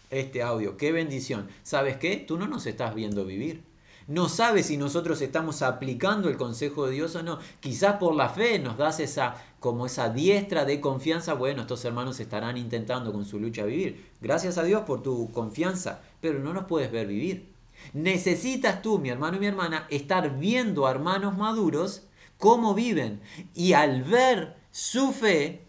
[0.09, 0.77] este audio.
[0.77, 1.47] Qué bendición.
[1.63, 2.17] ¿Sabes qué?
[2.17, 3.63] Tú no nos estás viendo vivir.
[4.07, 7.39] No sabes si nosotros estamos aplicando el consejo de Dios o no.
[7.61, 11.35] Quizás por la fe nos das esa como esa diestra de confianza.
[11.35, 14.11] Bueno, estos hermanos estarán intentando con su lucha vivir.
[14.19, 17.53] Gracias a Dios por tu confianza, pero no nos puedes ver vivir.
[17.93, 22.03] Necesitas tú, mi hermano y mi hermana, estar viendo a hermanos maduros
[22.37, 23.21] cómo viven.
[23.53, 25.62] Y al ver su fe,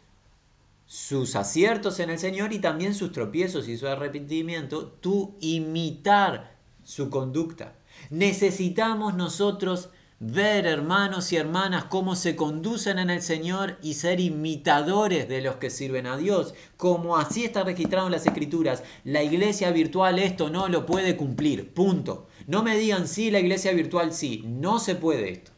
[0.87, 7.11] sus aciertos en el Señor y también sus tropiezos y su arrepentimiento, tú imitar su
[7.11, 7.75] conducta.
[8.11, 15.29] Necesitamos nosotros ver hermanos y hermanas cómo se conducen en el Señor y ser imitadores
[15.29, 18.83] de los que sirven a Dios, como así está registrado en las escrituras.
[19.05, 22.29] La iglesia virtual esto no lo puede cumplir, punto.
[22.47, 25.51] No me digan sí, la iglesia virtual sí, no se puede esto.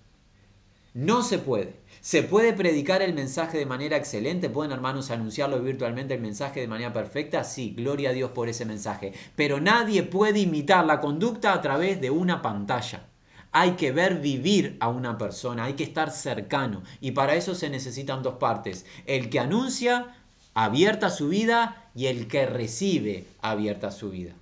[0.94, 1.74] No se puede.
[2.06, 4.48] ¿Se puede predicar el mensaje de manera excelente?
[4.48, 7.42] ¿Pueden hermanos anunciarlo virtualmente el mensaje de manera perfecta?
[7.42, 9.12] Sí, gloria a Dios por ese mensaje.
[9.34, 13.08] Pero nadie puede imitar la conducta a través de una pantalla.
[13.50, 16.84] Hay que ver vivir a una persona, hay que estar cercano.
[17.00, 18.86] Y para eso se necesitan dos partes.
[19.06, 20.14] El que anuncia
[20.54, 24.34] abierta su vida y el que recibe abierta su vida.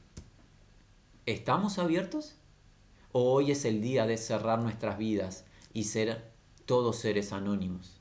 [1.24, 2.34] ¿Estamos abiertos?
[3.12, 6.33] ¿O hoy es el día de cerrar nuestras vidas y ser
[6.66, 8.00] todos seres anónimos?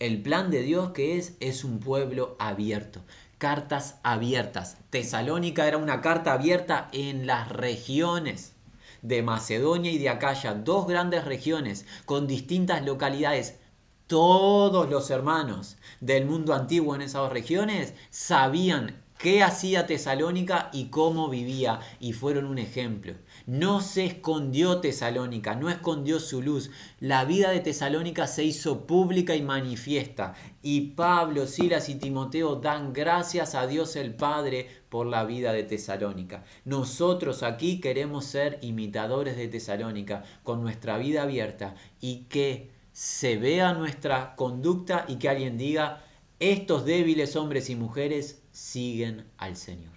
[0.00, 3.00] El plan de Dios que es es un pueblo abierto,
[3.38, 4.76] cartas abiertas.
[4.90, 8.54] Tesalónica era una carta abierta en las regiones
[9.02, 13.58] de Macedonia y de Acaya, dos grandes regiones con distintas localidades.
[14.06, 21.28] Todos los hermanos del mundo antiguo en esas regiones sabían qué hacía Tesalónica y cómo
[21.28, 23.14] vivía y fueron un ejemplo.
[23.46, 26.70] No se escondió Tesalónica, no escondió su luz.
[26.98, 30.34] La vida de Tesalónica se hizo pública y manifiesta.
[30.62, 35.62] Y Pablo, Silas y Timoteo dan gracias a Dios el Padre por la vida de
[35.62, 36.42] Tesalónica.
[36.64, 43.74] Nosotros aquí queremos ser imitadores de Tesalónica con nuestra vida abierta y que se vea
[43.74, 46.02] nuestra conducta y que alguien diga,
[46.40, 49.92] estos débiles hombres y mujeres siguen al Señor.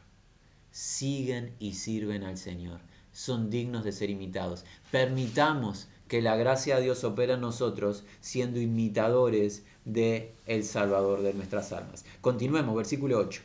[0.70, 2.82] Siguen y sirven al Señor
[3.18, 4.64] son dignos de ser imitados.
[4.92, 11.34] Permitamos que la gracia de Dios opera en nosotros siendo imitadores de el Salvador de
[11.34, 12.06] nuestras almas.
[12.22, 13.42] Continuemos, versículo 8.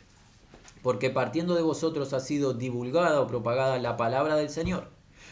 [0.83, 4.91] Porque partiendo de vosotros ha sido divulgada o propagada la palabra del Señor,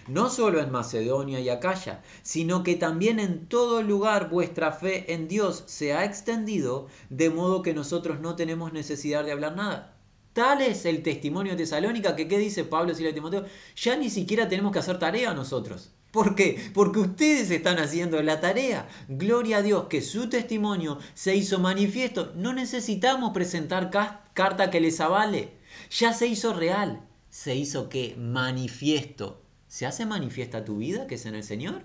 [0.09, 5.29] no solo en Macedonia y Acaya, sino que también en todo lugar vuestra fe en
[5.29, 9.90] Dios se ha extendido, de modo que nosotros no tenemos necesidad de hablar nada
[10.33, 13.45] Tal es el testimonio de Tesalónica que, ¿qué dice Pablo y Timoteo?
[13.77, 15.91] Ya ni siquiera tenemos que hacer tarea nosotros.
[16.13, 16.71] ¿Por qué?
[16.75, 18.89] Porque ustedes están haciendo la tarea.
[19.09, 22.33] Gloria a Dios que su testimonio se hizo manifiesto.
[22.35, 23.91] No necesitamos presentar
[24.35, 25.55] carta que les avale.
[25.91, 27.01] Ya se hizo real.
[27.29, 29.41] Se hizo que manifiesto.
[29.69, 31.83] ¿Se hace manifiesta tu vida que es en el Señor?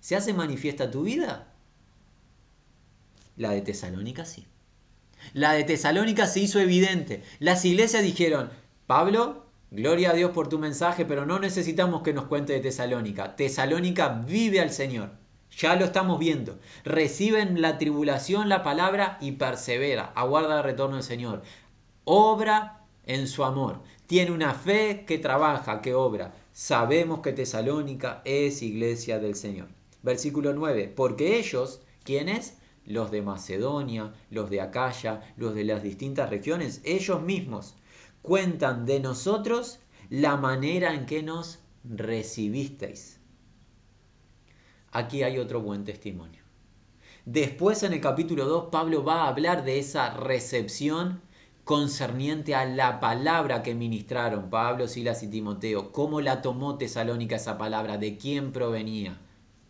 [0.00, 1.52] ¿Se hace manifiesta tu vida?
[3.36, 4.46] La de Tesalónica sí.
[5.32, 7.22] La de Tesalónica se hizo evidente.
[7.38, 8.50] Las iglesias dijeron,
[8.86, 13.36] Pablo, gloria a Dios por tu mensaje, pero no necesitamos que nos cuente de Tesalónica.
[13.36, 15.10] Tesalónica vive al Señor.
[15.58, 16.58] Ya lo estamos viendo.
[16.84, 20.12] Reciben la tribulación, la palabra y persevera.
[20.14, 21.42] Aguarda el retorno del Señor.
[22.04, 23.80] Obra en su amor.
[24.06, 26.34] Tiene una fe que trabaja, que obra.
[26.52, 29.68] Sabemos que Tesalónica es iglesia del Señor.
[30.02, 30.92] Versículo 9.
[30.94, 32.58] Porque ellos, ¿quiénes?
[32.86, 37.74] Los de Macedonia, los de Acaya, los de las distintas regiones, ellos mismos
[38.22, 39.80] cuentan de nosotros
[40.10, 43.20] la manera en que nos recibisteis.
[44.92, 46.42] Aquí hay otro buen testimonio.
[47.24, 51.22] Después en el capítulo 2 Pablo va a hablar de esa recepción
[51.64, 57.56] concerniente a la palabra que ministraron Pablo, Silas y Timoteo, cómo la tomó Tesalónica esa
[57.56, 59.18] palabra, de quién provenía,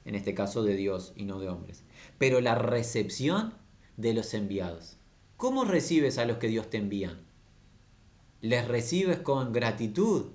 [0.04, 1.84] en este caso de Dios y no de hombres.
[2.18, 3.54] Pero la recepción
[3.96, 4.96] de los enviados.
[5.36, 7.18] ¿Cómo recibes a los que Dios te envía?
[8.40, 10.26] ¿Les recibes con gratitud,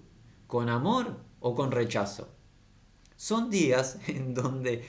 [0.47, 2.29] con amor o con rechazo?
[3.15, 4.83] Son días en donde,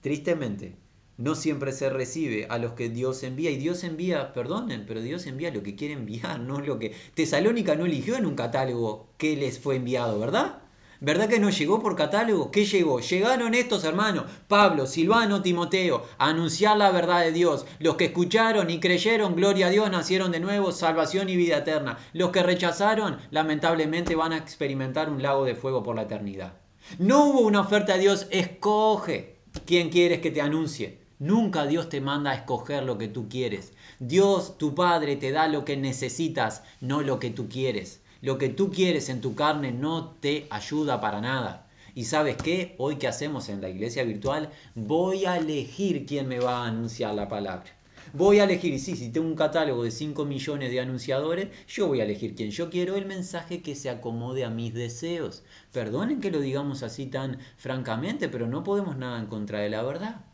[0.00, 0.76] tristemente,
[1.16, 3.50] no siempre se recibe a los que Dios envía.
[3.50, 6.94] Y Dios envía, perdonen, pero Dios envía lo que quiere enviar, no lo que...
[7.14, 10.63] Tesalónica no eligió en un catálogo qué les fue enviado, ¿verdad?
[11.04, 12.50] ¿Verdad que no llegó por catálogo?
[12.50, 12.98] ¿Qué llegó?
[12.98, 17.66] Llegaron estos hermanos, Pablo, Silvano, Timoteo, a anunciar la verdad de Dios.
[17.78, 21.98] Los que escucharon y creyeron, gloria a Dios, nacieron de nuevo, salvación y vida eterna.
[22.14, 26.54] Los que rechazaron, lamentablemente van a experimentar un lago de fuego por la eternidad.
[26.98, 29.36] No hubo una oferta de Dios, escoge
[29.66, 31.02] quién quieres que te anuncie.
[31.18, 33.74] Nunca Dios te manda a escoger lo que tú quieres.
[33.98, 38.00] Dios, tu Padre, te da lo que necesitas, no lo que tú quieres.
[38.24, 41.68] Lo que tú quieres en tu carne no te ayuda para nada.
[41.94, 42.74] ¿Y sabes qué?
[42.78, 47.12] Hoy que hacemos en la iglesia virtual, voy a elegir quién me va a anunciar
[47.14, 47.66] la palabra.
[48.14, 51.86] Voy a elegir, y sí, si tengo un catálogo de 5 millones de anunciadores, yo
[51.86, 55.42] voy a elegir quien yo quiero, el mensaje que se acomode a mis deseos.
[55.70, 59.82] Perdonen que lo digamos así tan francamente, pero no podemos nada en contra de la
[59.82, 60.24] verdad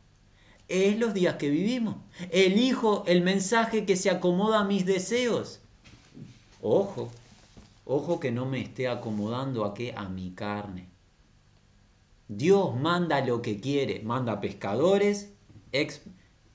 [0.69, 1.97] es los días que vivimos.
[2.31, 5.59] Elijo el mensaje que se acomoda a mis deseos.
[6.63, 7.11] Ojo,
[7.91, 9.93] ojo que no me esté acomodando a qué?
[9.97, 10.89] A mi carne.
[12.29, 15.33] Dios manda lo que quiere, manda pescadores,
[15.73, 16.03] ex,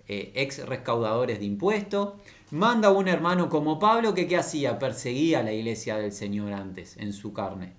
[0.07, 2.13] eh, ex de impuestos,
[2.51, 4.79] manda a un hermano como Pablo que qué hacía?
[4.79, 7.73] Perseguía a la iglesia del Señor antes, en su carne.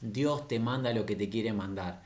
[0.00, 2.02] Dios te manda lo que te quiere mandar.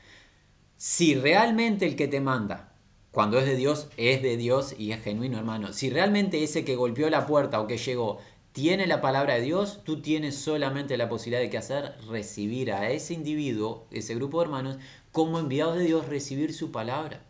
[0.77, 2.73] Si realmente el que te manda
[3.11, 5.73] cuando es de Dios, es de Dios y es genuino, hermano.
[5.73, 8.19] Si realmente ese que golpeó la puerta o que llegó
[8.55, 12.89] tiene la palabra de Dios, tú tienes solamente la posibilidad de que hacer recibir a
[12.89, 14.77] ese individuo, ese grupo de hermanos,
[15.11, 17.21] como enviados de Dios, recibir su palabra.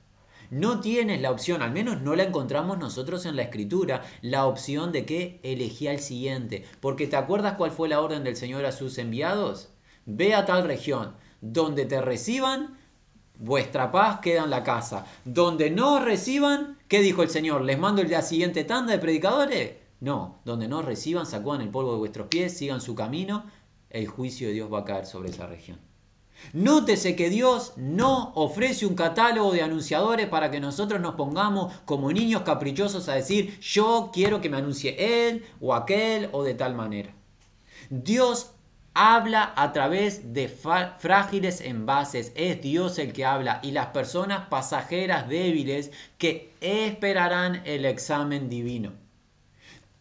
[0.51, 4.91] No tienes la opción, al menos no la encontramos nosotros en la escritura, la opción
[4.91, 6.63] de que elegí al siguiente.
[6.79, 9.69] Porque ¿te acuerdas cuál fue la orden del Señor a sus enviados?
[10.05, 12.77] Ve a tal región, donde te reciban,
[13.39, 15.07] vuestra paz queda en la casa.
[15.23, 17.63] Donde no reciban, ¿qué dijo el Señor?
[17.63, 19.84] ¿Les mando el día siguiente tanda de predicadores?
[19.99, 23.45] No, donde no reciban, sacudan el polvo de vuestros pies, sigan su camino,
[23.89, 25.79] el juicio de Dios va a caer sobre esa región.
[26.53, 32.11] Nótese que Dios no ofrece un catálogo de anunciadores para que nosotros nos pongamos como
[32.11, 36.75] niños caprichosos a decir yo quiero que me anuncie él o aquel o de tal
[36.75, 37.13] manera.
[37.89, 38.51] Dios
[38.93, 42.31] habla a través de frágiles envases.
[42.35, 49.04] Es Dios el que habla y las personas pasajeras débiles que esperarán el examen divino.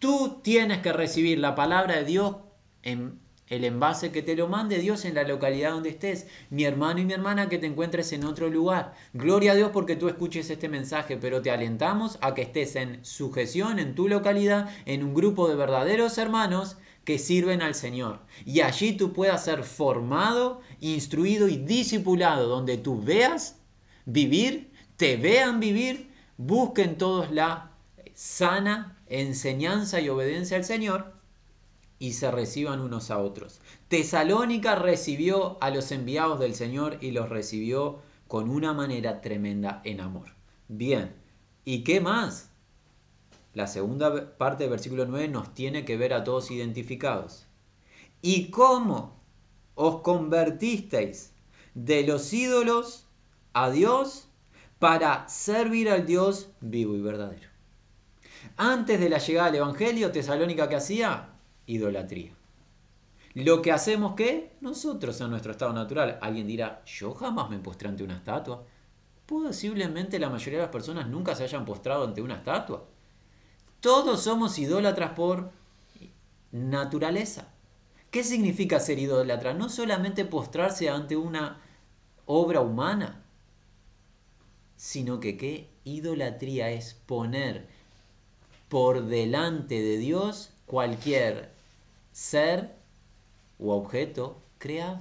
[0.05, 2.36] Tú tienes que recibir la palabra de Dios
[2.82, 6.26] en el envase que te lo mande Dios en la localidad donde estés.
[6.50, 8.92] Mi hermano y mi hermana que te encuentres en otro lugar.
[9.14, 13.02] Gloria a Dios porque tú escuches este mensaje, pero te alentamos a que estés en
[13.02, 16.76] sujeción en tu localidad, en un grupo de verdaderos hermanos
[17.07, 18.20] que sirven al Señor.
[18.44, 23.59] Y allí tú puedas ser formado, instruido y discipulado, donde tú veas
[24.05, 27.70] vivir, te vean vivir, busquen todos la
[28.12, 31.14] sana enseñanza y obediencia al Señor
[31.98, 33.61] y se reciban unos a otros.
[33.88, 40.00] Tesalónica recibió a los enviados del Señor y los recibió con una manera tremenda en
[40.00, 40.30] amor.
[40.68, 41.14] Bien,
[41.64, 42.50] ¿y qué más?
[43.52, 47.46] La segunda parte del versículo 9 nos tiene que ver a todos identificados.
[48.20, 49.20] ¿Y cómo
[49.76, 51.32] os convertisteis
[51.74, 53.07] de los ídolos
[53.52, 54.28] a Dios
[54.78, 57.54] para servir al Dios vivo y verdadero?
[58.57, 61.30] Antes de la llegada del Evangelio, Tesalónica que hacía
[61.66, 62.33] idolatría.
[63.34, 66.18] Lo que hacemos que nosotros en nuestro estado natural.
[66.22, 68.64] Alguien dirá, yo jamás me postré ante una estatua.
[69.26, 72.84] Posiblemente la mayoría de las personas nunca se hayan postrado ante una estatua.
[73.80, 75.50] Todos somos idólatras por
[76.53, 77.49] naturaleza.
[78.12, 79.53] ¿Qué significa ser idólatra?
[79.53, 81.61] No solamente postrarse ante una
[82.26, 83.25] obra humana,
[84.76, 87.66] sino que qué idolatría es poner
[88.75, 91.53] por delante de Dios cualquier
[92.11, 92.75] ser
[93.57, 94.99] u objeto creado.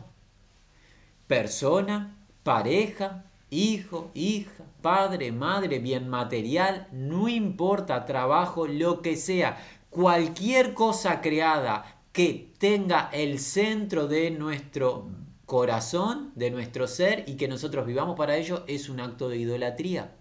[1.26, 9.58] Persona, pareja, hijo, hija, padre, madre, bien material, no importa, trabajo, lo que sea,
[9.90, 15.08] cualquier cosa creada que tenga el centro de nuestro
[15.48, 20.14] corazón, de nuestro ser y que nosotros vivamos para ello es un acto de idolatría.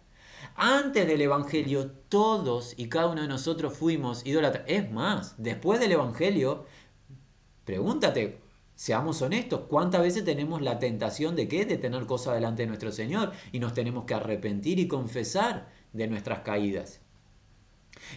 [0.55, 4.65] Antes del Evangelio, todos y cada uno de nosotros fuimos idólatras.
[4.67, 6.67] Es más, después del Evangelio,
[7.65, 8.41] pregúntate,
[8.75, 11.65] seamos honestos, ¿cuántas veces tenemos la tentación de qué?
[11.65, 16.09] De tener cosas delante de nuestro Señor y nos tenemos que arrepentir y confesar de
[16.09, 17.02] nuestras caídas.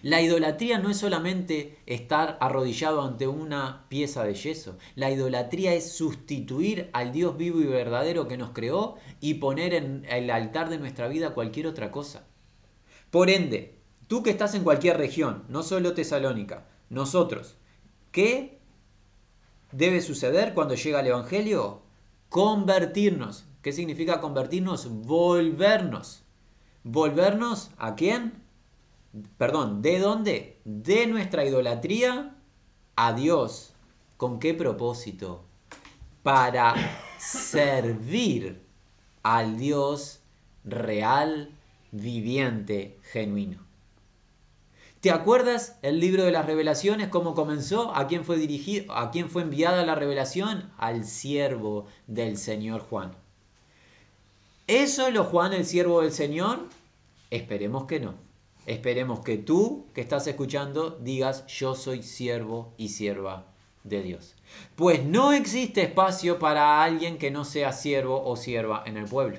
[0.02, 4.78] La idolatría no es solamente estar arrodillado ante una pieza de yeso.
[4.96, 10.06] La idolatría es sustituir al Dios vivo y verdadero que nos creó y poner en
[10.10, 12.28] el altar de nuestra vida cualquier otra cosa.
[13.12, 13.78] Por ende,
[14.08, 17.58] tú que estás en cualquier región, no solo Tesalónica, nosotros,
[18.12, 18.60] ¿qué
[19.72, 21.82] debe suceder cuando llega el Evangelio?
[22.30, 23.46] Convertirnos.
[23.62, 24.90] ¿Qué significa convertirnos?
[24.90, 26.24] Volvernos.
[26.84, 28.45] ¿Volvernos a quién?
[29.38, 30.60] Perdón, ¿de dónde?
[30.66, 32.36] De nuestra idolatría
[32.96, 33.74] a Dios.
[34.18, 35.44] ¿Con qué propósito?
[36.24, 36.74] Para
[37.20, 38.62] servir
[39.24, 40.22] al Dios
[40.64, 41.52] real,
[41.92, 43.66] viviente, genuino.
[45.02, 47.96] ¿Te acuerdas el libro de las revelaciones, cómo comenzó?
[47.96, 48.92] ¿A quién fue dirigido?
[48.96, 50.72] ¿A quién fue enviada la revelación?
[50.80, 53.12] Al siervo del Señor Juan.
[54.66, 56.68] ¿Eso lo Juan el siervo del Señor?
[57.30, 58.25] Esperemos que no.
[58.66, 63.46] Esperemos que tú que estás escuchando digas yo soy siervo y sierva
[63.84, 64.36] de Dios.
[64.76, 69.38] Pues no existe espacio para alguien que no sea siervo o sierva en el pueblo.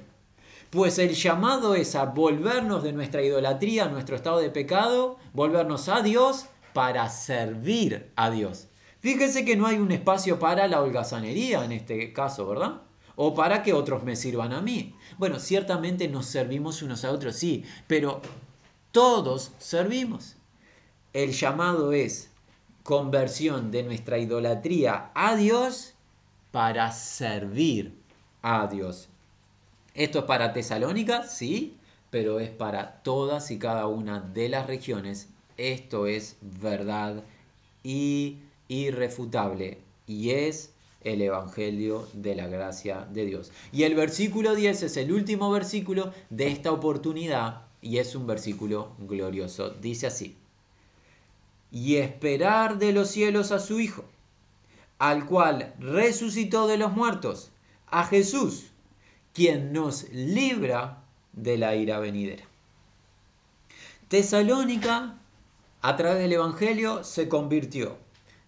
[0.71, 6.03] Pues el llamado es a volvernos de nuestra idolatría, nuestro estado de pecado, volvernos a
[6.03, 8.69] Dios para servir a Dios.
[9.01, 12.83] Fíjese que no hay un espacio para la holgazanería en este caso, ¿verdad?
[13.15, 14.95] O para que otros me sirvan a mí.
[15.19, 18.21] Bueno, ciertamente nos servimos unos a otros, sí, pero
[18.93, 20.37] todos servimos.
[21.13, 22.31] El llamado es
[22.83, 25.95] conversión de nuestra idolatría a Dios
[26.53, 27.95] para servir
[28.43, 29.09] a Dios.
[29.95, 31.79] Esto es para Tesalónica, sí,
[32.11, 35.29] pero es para todas y cada una de las regiones.
[35.57, 37.25] Esto es verdad
[37.83, 38.39] y
[38.69, 40.73] irrefutable y es
[41.03, 43.53] el Evangelio de la gracia de Dios.
[43.73, 48.93] Y el versículo 10 es el último versículo de esta oportunidad y es un versículo
[48.99, 49.71] glorioso.
[49.71, 50.37] Dice así,
[51.71, 54.05] y esperar de los cielos a su Hijo,
[54.99, 57.51] al cual resucitó de los muertos,
[57.89, 58.67] a Jesús,
[59.33, 62.45] quien nos libra de la ira venidera.
[64.09, 65.19] Tesalónica,
[65.83, 67.99] a través del Evangelio, se convirtió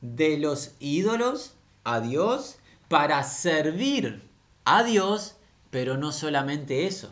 [0.00, 4.22] de los ídolos a Dios para servir
[4.64, 5.36] a Dios,
[5.70, 7.10] pero no solamente eso,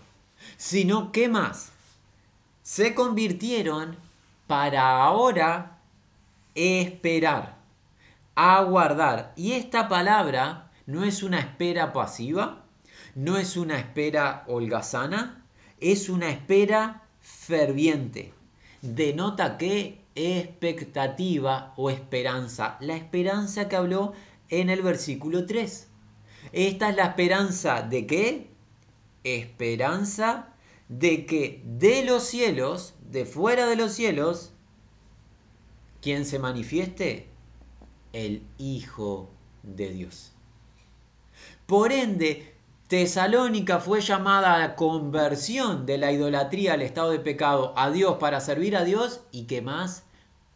[0.56, 1.72] sino que más,
[2.66, 3.96] se convirtieron
[4.48, 5.78] para ahora
[6.56, 7.58] esperar,
[8.34, 9.32] aguardar.
[9.36, 12.64] Y esta palabra no es una espera pasiva,
[13.14, 15.44] no es una espera holgazana,
[15.78, 18.34] es una espera ferviente.
[18.82, 22.78] Denota que expectativa o esperanza.
[22.80, 24.12] La esperanza que habló
[24.48, 25.86] en el versículo 3.
[26.50, 28.50] Esta es la esperanza de qué?
[29.22, 30.48] Esperanza
[30.88, 34.52] de que de los cielos, de fuera de los cielos,
[36.00, 37.28] quien se manifieste,
[38.12, 39.30] el Hijo
[39.62, 40.32] de Dios.
[41.66, 42.54] Por ende,
[42.88, 48.40] Tesalónica fue llamada a conversión de la idolatría al estado de pecado a Dios para
[48.40, 50.04] servir a Dios y que más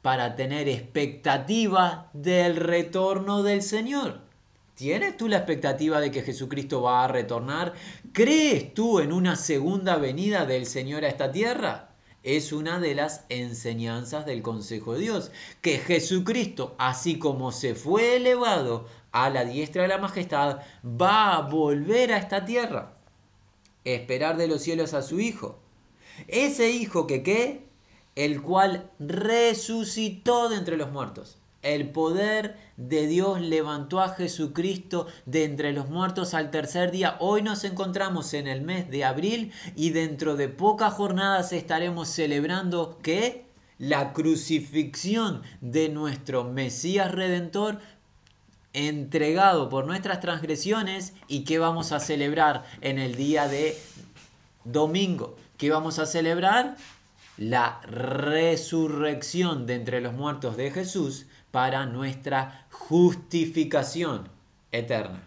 [0.01, 4.30] para tener expectativa del retorno del Señor.
[4.74, 7.74] ¿Tienes tú la expectativa de que Jesucristo va a retornar?
[8.12, 11.90] ¿Crees tú en una segunda venida del Señor a esta tierra?
[12.22, 15.32] Es una de las enseñanzas del consejo de Dios,
[15.62, 21.40] que Jesucristo, así como se fue elevado a la diestra de la majestad, va a
[21.42, 22.94] volver a esta tierra,
[23.84, 25.59] esperar de los cielos a su Hijo.
[26.28, 27.66] Ese Hijo que qué?
[28.14, 31.39] El cual resucitó de entre los muertos.
[31.62, 37.16] El poder de Dios levantó a Jesucristo de entre los muertos al tercer día.
[37.20, 42.99] Hoy nos encontramos en el mes de abril y dentro de pocas jornadas estaremos celebrando
[43.03, 43.45] que
[43.77, 47.78] la crucifixión de nuestro Mesías Redentor
[48.73, 53.77] entregado por nuestras transgresiones y que vamos a celebrar en el día de
[54.65, 55.37] domingo.
[55.59, 56.77] ¿Qué vamos a celebrar?
[57.37, 64.28] La resurrección de entre los muertos de Jesús para nuestra justificación
[64.72, 65.22] eterna.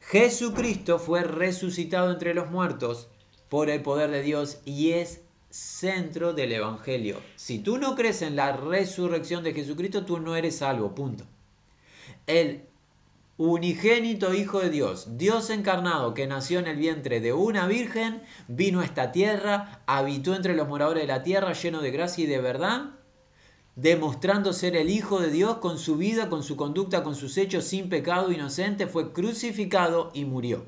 [0.00, 3.08] Jesucristo fue resucitado entre los muertos
[3.48, 7.20] por el poder de Dios y es centro del Evangelio.
[7.36, 11.24] Si tú no crees en la resurrección de Jesucristo, tú no eres salvo, punto.
[12.26, 12.62] El
[13.36, 18.80] unigénito Hijo de Dios, Dios encarnado que nació en el vientre de una virgen, vino
[18.80, 22.40] a esta tierra, habitó entre los moradores de la tierra lleno de gracia y de
[22.40, 22.90] verdad,
[23.80, 27.64] demostrando ser el Hijo de Dios con su vida, con su conducta, con sus hechos
[27.64, 30.66] sin pecado inocente, fue crucificado y murió.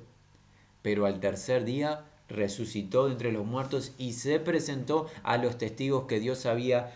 [0.80, 6.06] Pero al tercer día resucitó de entre los muertos y se presentó a los testigos
[6.06, 6.94] que Dios había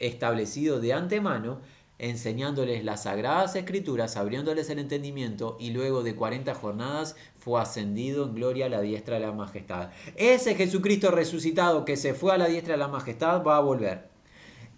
[0.00, 1.60] establecido de antemano
[2.00, 8.34] enseñándoles las sagradas escrituras, abriéndoles el entendimiento y luego de 40 jornadas fue ascendido en
[8.34, 9.90] gloria a la diestra de la majestad.
[10.16, 14.17] Ese Jesucristo resucitado que se fue a la diestra de la majestad va a volver.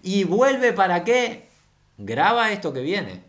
[0.02, 1.48] ¿Y vuelve para qué?
[1.98, 3.22] Graba esto que viene.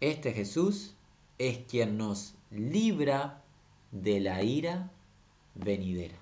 [0.00, 0.94] Este Jesús
[1.38, 3.42] es quien nos libra
[3.90, 4.90] de la ira
[5.54, 6.16] venidera.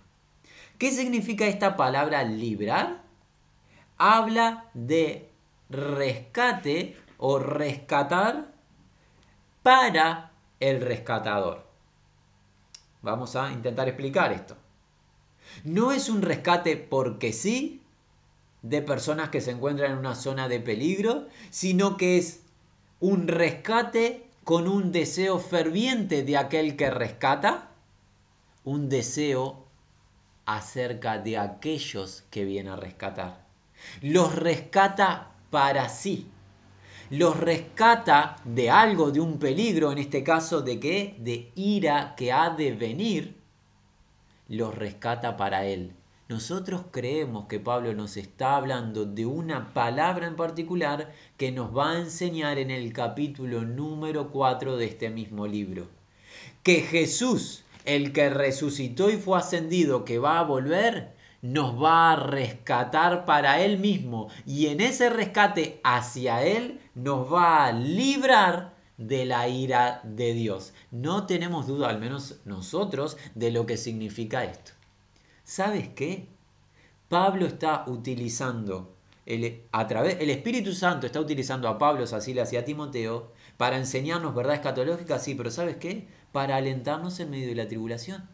[0.79, 3.03] ¿Qué significa esta palabra librar?
[3.99, 5.29] Habla de
[5.69, 8.53] rescate o rescatar
[9.63, 11.67] para el rescatador.
[13.03, 14.57] Vamos a intentar explicar esto.
[15.65, 17.80] No es un rescate porque sí
[18.63, 22.43] de personas que se encuentran en una zona de peligro, sino que es
[23.01, 27.71] un rescate con un deseo ferviente de aquel que rescata,
[28.65, 29.65] un deseo
[30.45, 33.47] acerca de aquellos que viene a rescatar.
[34.03, 36.27] Los rescata para sí.
[37.11, 41.17] Los rescata de algo, de un peligro, en este caso de qué?
[41.19, 43.37] De ira que ha de venir.
[44.49, 45.93] Los rescata para él.
[46.31, 51.91] Nosotros creemos que Pablo nos está hablando de una palabra en particular que nos va
[51.91, 55.89] a enseñar en el capítulo número 4 de este mismo libro.
[56.63, 62.17] Que Jesús, el que resucitó y fue ascendido, que va a volver, nos va a
[62.17, 69.25] rescatar para Él mismo y en ese rescate hacia Él nos va a librar de
[69.25, 70.75] la ira de Dios.
[70.93, 74.80] No tenemos duda, al menos nosotros, de lo que significa esto.
[75.51, 76.29] ¿Sabes qué?
[77.09, 78.95] Pablo está utilizando,
[79.27, 83.33] el, a través, el Espíritu Santo está utilizando a Pablo, a Silas y a Timoteo
[83.57, 86.07] para enseñarnos verdad escatológica, sí, pero ¿sabes qué?
[86.31, 88.29] Para alentarnos en medio de la tribulación.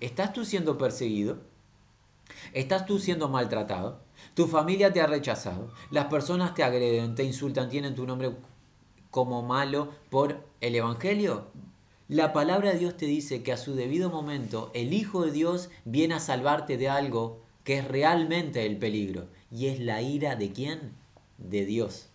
[0.00, 1.42] ¿Estás tú siendo perseguido?
[2.54, 4.00] Estás tú siendo maltratado,
[4.32, 8.34] tu familia te ha rechazado, las personas te agreden, te insultan, tienen tu nombre
[9.10, 11.48] como malo por el Evangelio.
[12.08, 15.70] La palabra de Dios te dice que a su debido momento el Hijo de Dios
[15.84, 19.26] viene a salvarte de algo que es realmente el peligro.
[19.50, 20.92] ¿Y es la ira de quién?
[21.38, 22.06] De Dios.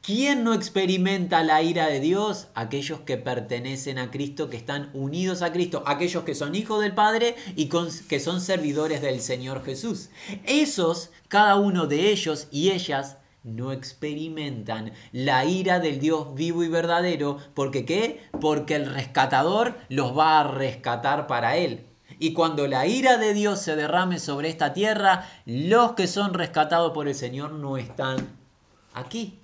[0.00, 2.48] ¿Quién no experimenta la ira de Dios?
[2.54, 6.94] Aquellos que pertenecen a Cristo, que están unidos a Cristo, aquellos que son hijos del
[6.94, 10.08] Padre y que son servidores del Señor Jesús.
[10.46, 16.68] Esos, cada uno de ellos y ellas, no experimentan la ira del Dios vivo y
[16.68, 17.38] verdadero.
[17.54, 18.22] ¿Porque qué?
[18.40, 21.86] Porque el rescatador los va a rescatar para Él.
[22.18, 26.92] Y cuando la ira de Dios se derrame sobre esta tierra, los que son rescatados
[26.92, 28.16] por el Señor no están
[28.94, 29.38] aquí.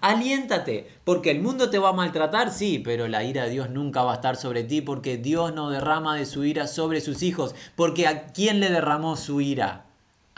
[0.00, 4.02] Aliéntate, porque el mundo te va a maltratar, sí, pero la ira de Dios nunca
[4.02, 7.54] va a estar sobre ti, porque Dios no derrama de su ira sobre sus hijos,
[7.74, 9.87] porque ¿a quién le derramó su ira?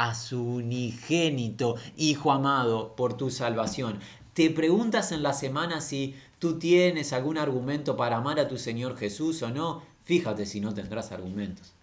[0.02, 3.98] A su unigénito, Hijo amado, por tu salvación.
[4.32, 8.96] Te preguntas en la semana si tú tienes algún argumento para amar a tu Señor
[8.96, 9.82] Jesús o no.
[10.04, 11.74] Fíjate si no tendrás argumentos.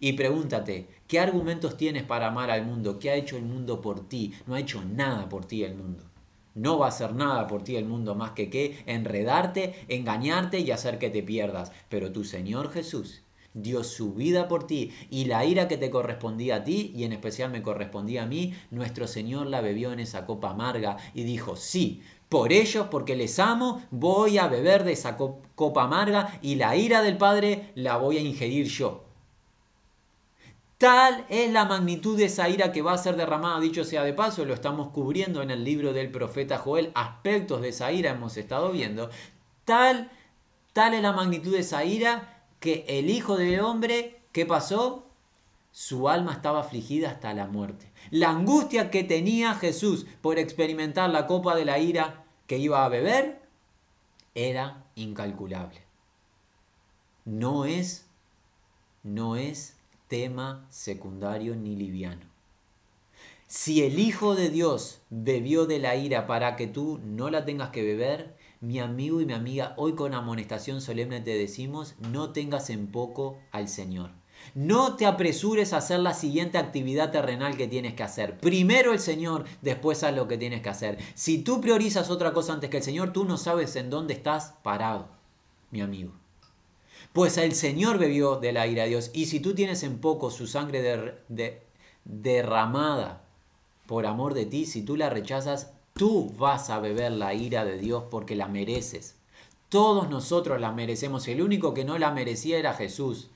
[0.00, 2.98] Y pregúntate, ¿qué argumentos tienes para amar al mundo?
[2.98, 4.34] ¿Qué ha hecho el mundo por ti?
[4.48, 6.02] No ha hecho nada por ti el mundo.
[6.56, 10.72] No va a hacer nada por ti el mundo más que que enredarte, engañarte y
[10.72, 11.70] hacer que te pierdas.
[11.88, 13.22] Pero tu Señor Jesús
[13.54, 17.12] dio su vida por ti y la ira que te correspondía a ti y en
[17.12, 21.56] especial me correspondía a mí, nuestro Señor la bebió en esa copa amarga y dijo,
[21.56, 26.76] sí, por ellos, porque les amo, voy a beber de esa copa amarga y la
[26.76, 29.04] ira del Padre la voy a ingerir yo.
[30.78, 34.14] Tal es la magnitud de esa ira que va a ser derramada, dicho sea de
[34.14, 38.36] paso, lo estamos cubriendo en el libro del profeta Joel, aspectos de esa ira hemos
[38.36, 39.10] estado viendo.
[39.66, 40.10] Tal,
[40.72, 45.06] tal es la magnitud de esa ira que el Hijo del Hombre, ¿qué pasó?
[45.72, 47.90] Su alma estaba afligida hasta la muerte.
[48.10, 52.88] La angustia que tenía Jesús por experimentar la copa de la ira que iba a
[52.88, 53.40] beber
[54.34, 55.80] era incalculable.
[57.24, 58.06] No es,
[59.02, 59.76] no es
[60.08, 62.26] tema secundario ni liviano.
[63.46, 67.70] Si el Hijo de Dios bebió de la ira para que tú no la tengas
[67.70, 72.68] que beber, mi amigo y mi amiga, hoy con amonestación solemne te decimos, no tengas
[72.70, 74.10] en poco al Señor.
[74.54, 78.38] No te apresures a hacer la siguiente actividad terrenal que tienes que hacer.
[78.38, 80.98] Primero el Señor, después haz lo que tienes que hacer.
[81.14, 84.54] Si tú priorizas otra cosa antes que el Señor, tú no sabes en dónde estás
[84.62, 85.08] parado,
[85.70, 86.12] mi amigo.
[87.12, 89.10] Pues el Señor bebió de la ira de Dios.
[89.12, 91.16] Y si tú tienes en poco su sangre
[92.04, 93.24] derramada
[93.86, 97.76] por amor de ti, si tú la rechazas, tú vas a beber la ira de
[97.76, 99.16] Dios porque la mereces.
[99.68, 101.28] Todos nosotros la merecemos.
[101.28, 103.28] El único que no la merecía era Jesús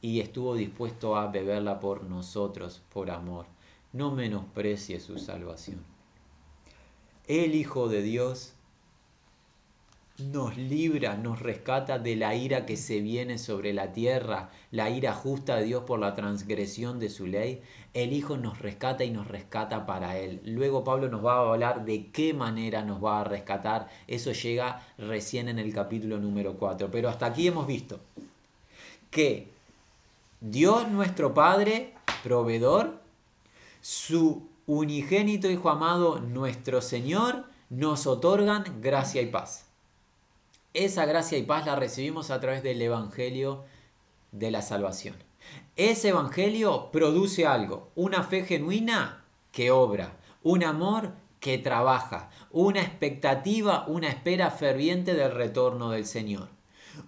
[0.00, 3.46] y estuvo dispuesto a beberla por nosotros, por amor.
[3.92, 5.82] No menosprecie su salvación.
[7.26, 8.52] El Hijo de Dios
[10.18, 15.14] nos libra, nos rescata de la ira que se viene sobre la tierra, la ira
[15.14, 17.62] justa de Dios por la transgresión de su ley.
[17.94, 20.40] El Hijo nos rescata y nos rescata para Él.
[20.44, 23.88] Luego Pablo nos va a hablar de qué manera nos va a rescatar.
[24.06, 26.90] Eso llega recién en el capítulo número 4.
[26.90, 28.00] Pero hasta aquí hemos visto
[29.10, 29.48] que
[30.40, 33.00] Dios nuestro Padre, proveedor,
[33.80, 39.71] su unigénito Hijo amado, nuestro Señor, nos otorgan gracia y paz.
[40.74, 43.64] Esa gracia y paz la recibimos a través del Evangelio
[44.30, 45.16] de la salvación.
[45.76, 53.84] Ese Evangelio produce algo, una fe genuina que obra, un amor que trabaja, una expectativa,
[53.86, 56.48] una espera ferviente del retorno del Señor,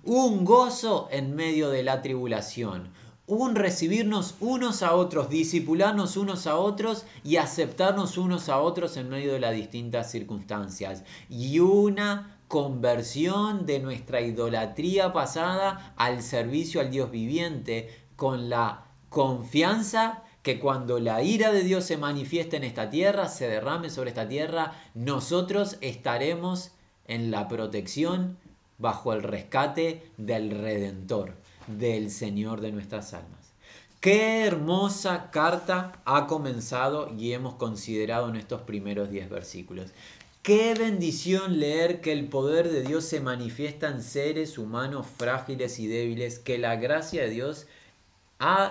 [0.03, 2.93] un gozo en medio de la tribulación,
[3.27, 9.09] un recibirnos unos a otros, disipularnos unos a otros y aceptarnos unos a otros en
[9.09, 16.93] medio de las distintas circunstancias y una conversión de nuestra idolatría pasada al servicio al
[16.93, 22.91] Dios viviente, con la confianza que cuando la ira de Dios se manifieste en esta
[22.91, 26.71] tierra, se derrame sobre esta tierra, nosotros estaremos
[27.09, 28.39] en la protección
[28.79, 31.35] bajo el rescate del Redentor,
[31.67, 33.53] del Señor de nuestras almas.
[33.99, 39.91] Qué hermosa carta ha comenzado y hemos considerado en estos primeros 10 versículos.
[40.45, 45.87] Qué bendición leer que el poder de Dios se manifiesta en seres humanos frágiles y
[45.87, 47.67] débiles, que la gracia de Dios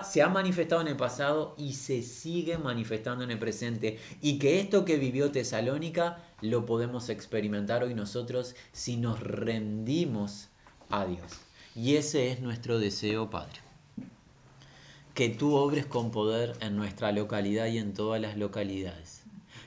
[0.04, 4.60] se ha manifestado en el pasado y se sigue manifestando en el presente, y que
[4.60, 10.50] esto que vivió Tesalónica lo podemos experimentar hoy nosotros si nos rendimos
[10.90, 11.40] a Dios.
[11.74, 13.58] Y ese es nuestro deseo, Padre.
[15.12, 19.23] Que tú obres con poder en nuestra localidad y en todas las localidades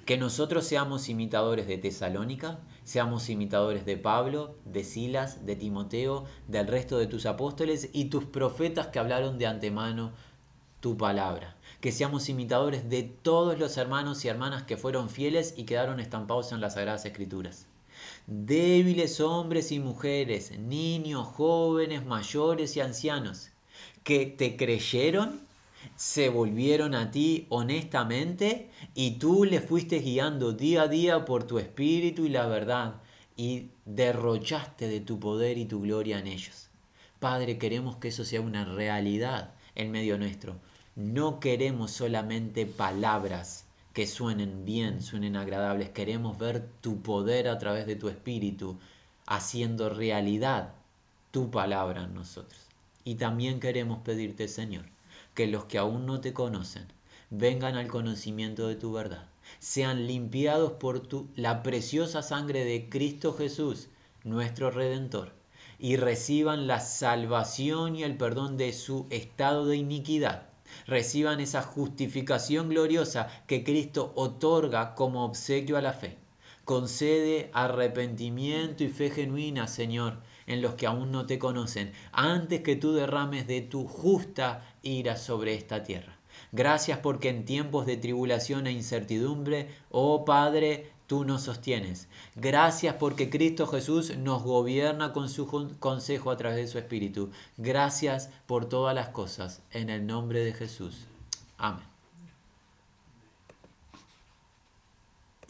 [0.07, 6.65] que nosotros seamos imitadores de Tesalónica, seamos imitadores de Pablo, de Silas, de Timoteo, del
[6.65, 10.13] resto de tus apóstoles y tus profetas que hablaron de antemano
[10.79, 11.57] tu palabra.
[11.81, 16.53] Que seamos imitadores de todos los hermanos y hermanas que fueron fieles y quedaron estampados
[16.53, 17.67] en las Sagradas Escrituras.
[18.27, 23.49] Débiles hombres y mujeres, niños, jóvenes, mayores y ancianos,
[24.05, 25.46] que te creyeron
[25.95, 31.59] se volvieron a ti honestamente y tú le fuiste guiando día a día por tu
[31.59, 33.01] espíritu y la verdad
[33.35, 36.69] y derrochaste de tu poder y tu gloria en ellos.
[37.19, 40.57] Padre, queremos que eso sea una realidad en medio nuestro.
[40.95, 45.89] No queremos solamente palabras que suenen bien, suenen agradables.
[45.89, 48.77] Queremos ver tu poder a través de tu espíritu,
[49.25, 50.73] haciendo realidad
[51.31, 52.59] tu palabra en nosotros.
[53.03, 54.85] Y también queremos pedirte, Señor,
[55.37, 56.87] que los que aún no te conocen
[57.29, 59.27] vengan al conocimiento de tu verdad,
[59.59, 63.89] sean limpiados por tu, la preciosa sangre de Cristo Jesús,
[64.23, 65.33] nuestro Redentor,
[65.77, 70.49] y reciban la salvación y el perdón de su estado de iniquidad.
[70.87, 76.17] Reciban esa justificación gloriosa que Cristo otorga como obsequio a la fe.
[76.65, 80.17] Concede arrepentimiento y fe genuina, Señor,
[80.47, 85.17] en los que aún no te conocen, antes que tú derrames de tu justa ira
[85.17, 86.17] sobre esta tierra.
[86.51, 92.07] Gracias porque en tiempos de tribulación e incertidumbre, oh Padre, tú nos sostienes.
[92.35, 95.47] Gracias porque Cristo Jesús nos gobierna con su
[95.79, 97.31] consejo a través de su Espíritu.
[97.57, 99.61] Gracias por todas las cosas.
[99.71, 101.05] En el nombre de Jesús.
[101.57, 101.96] Amén.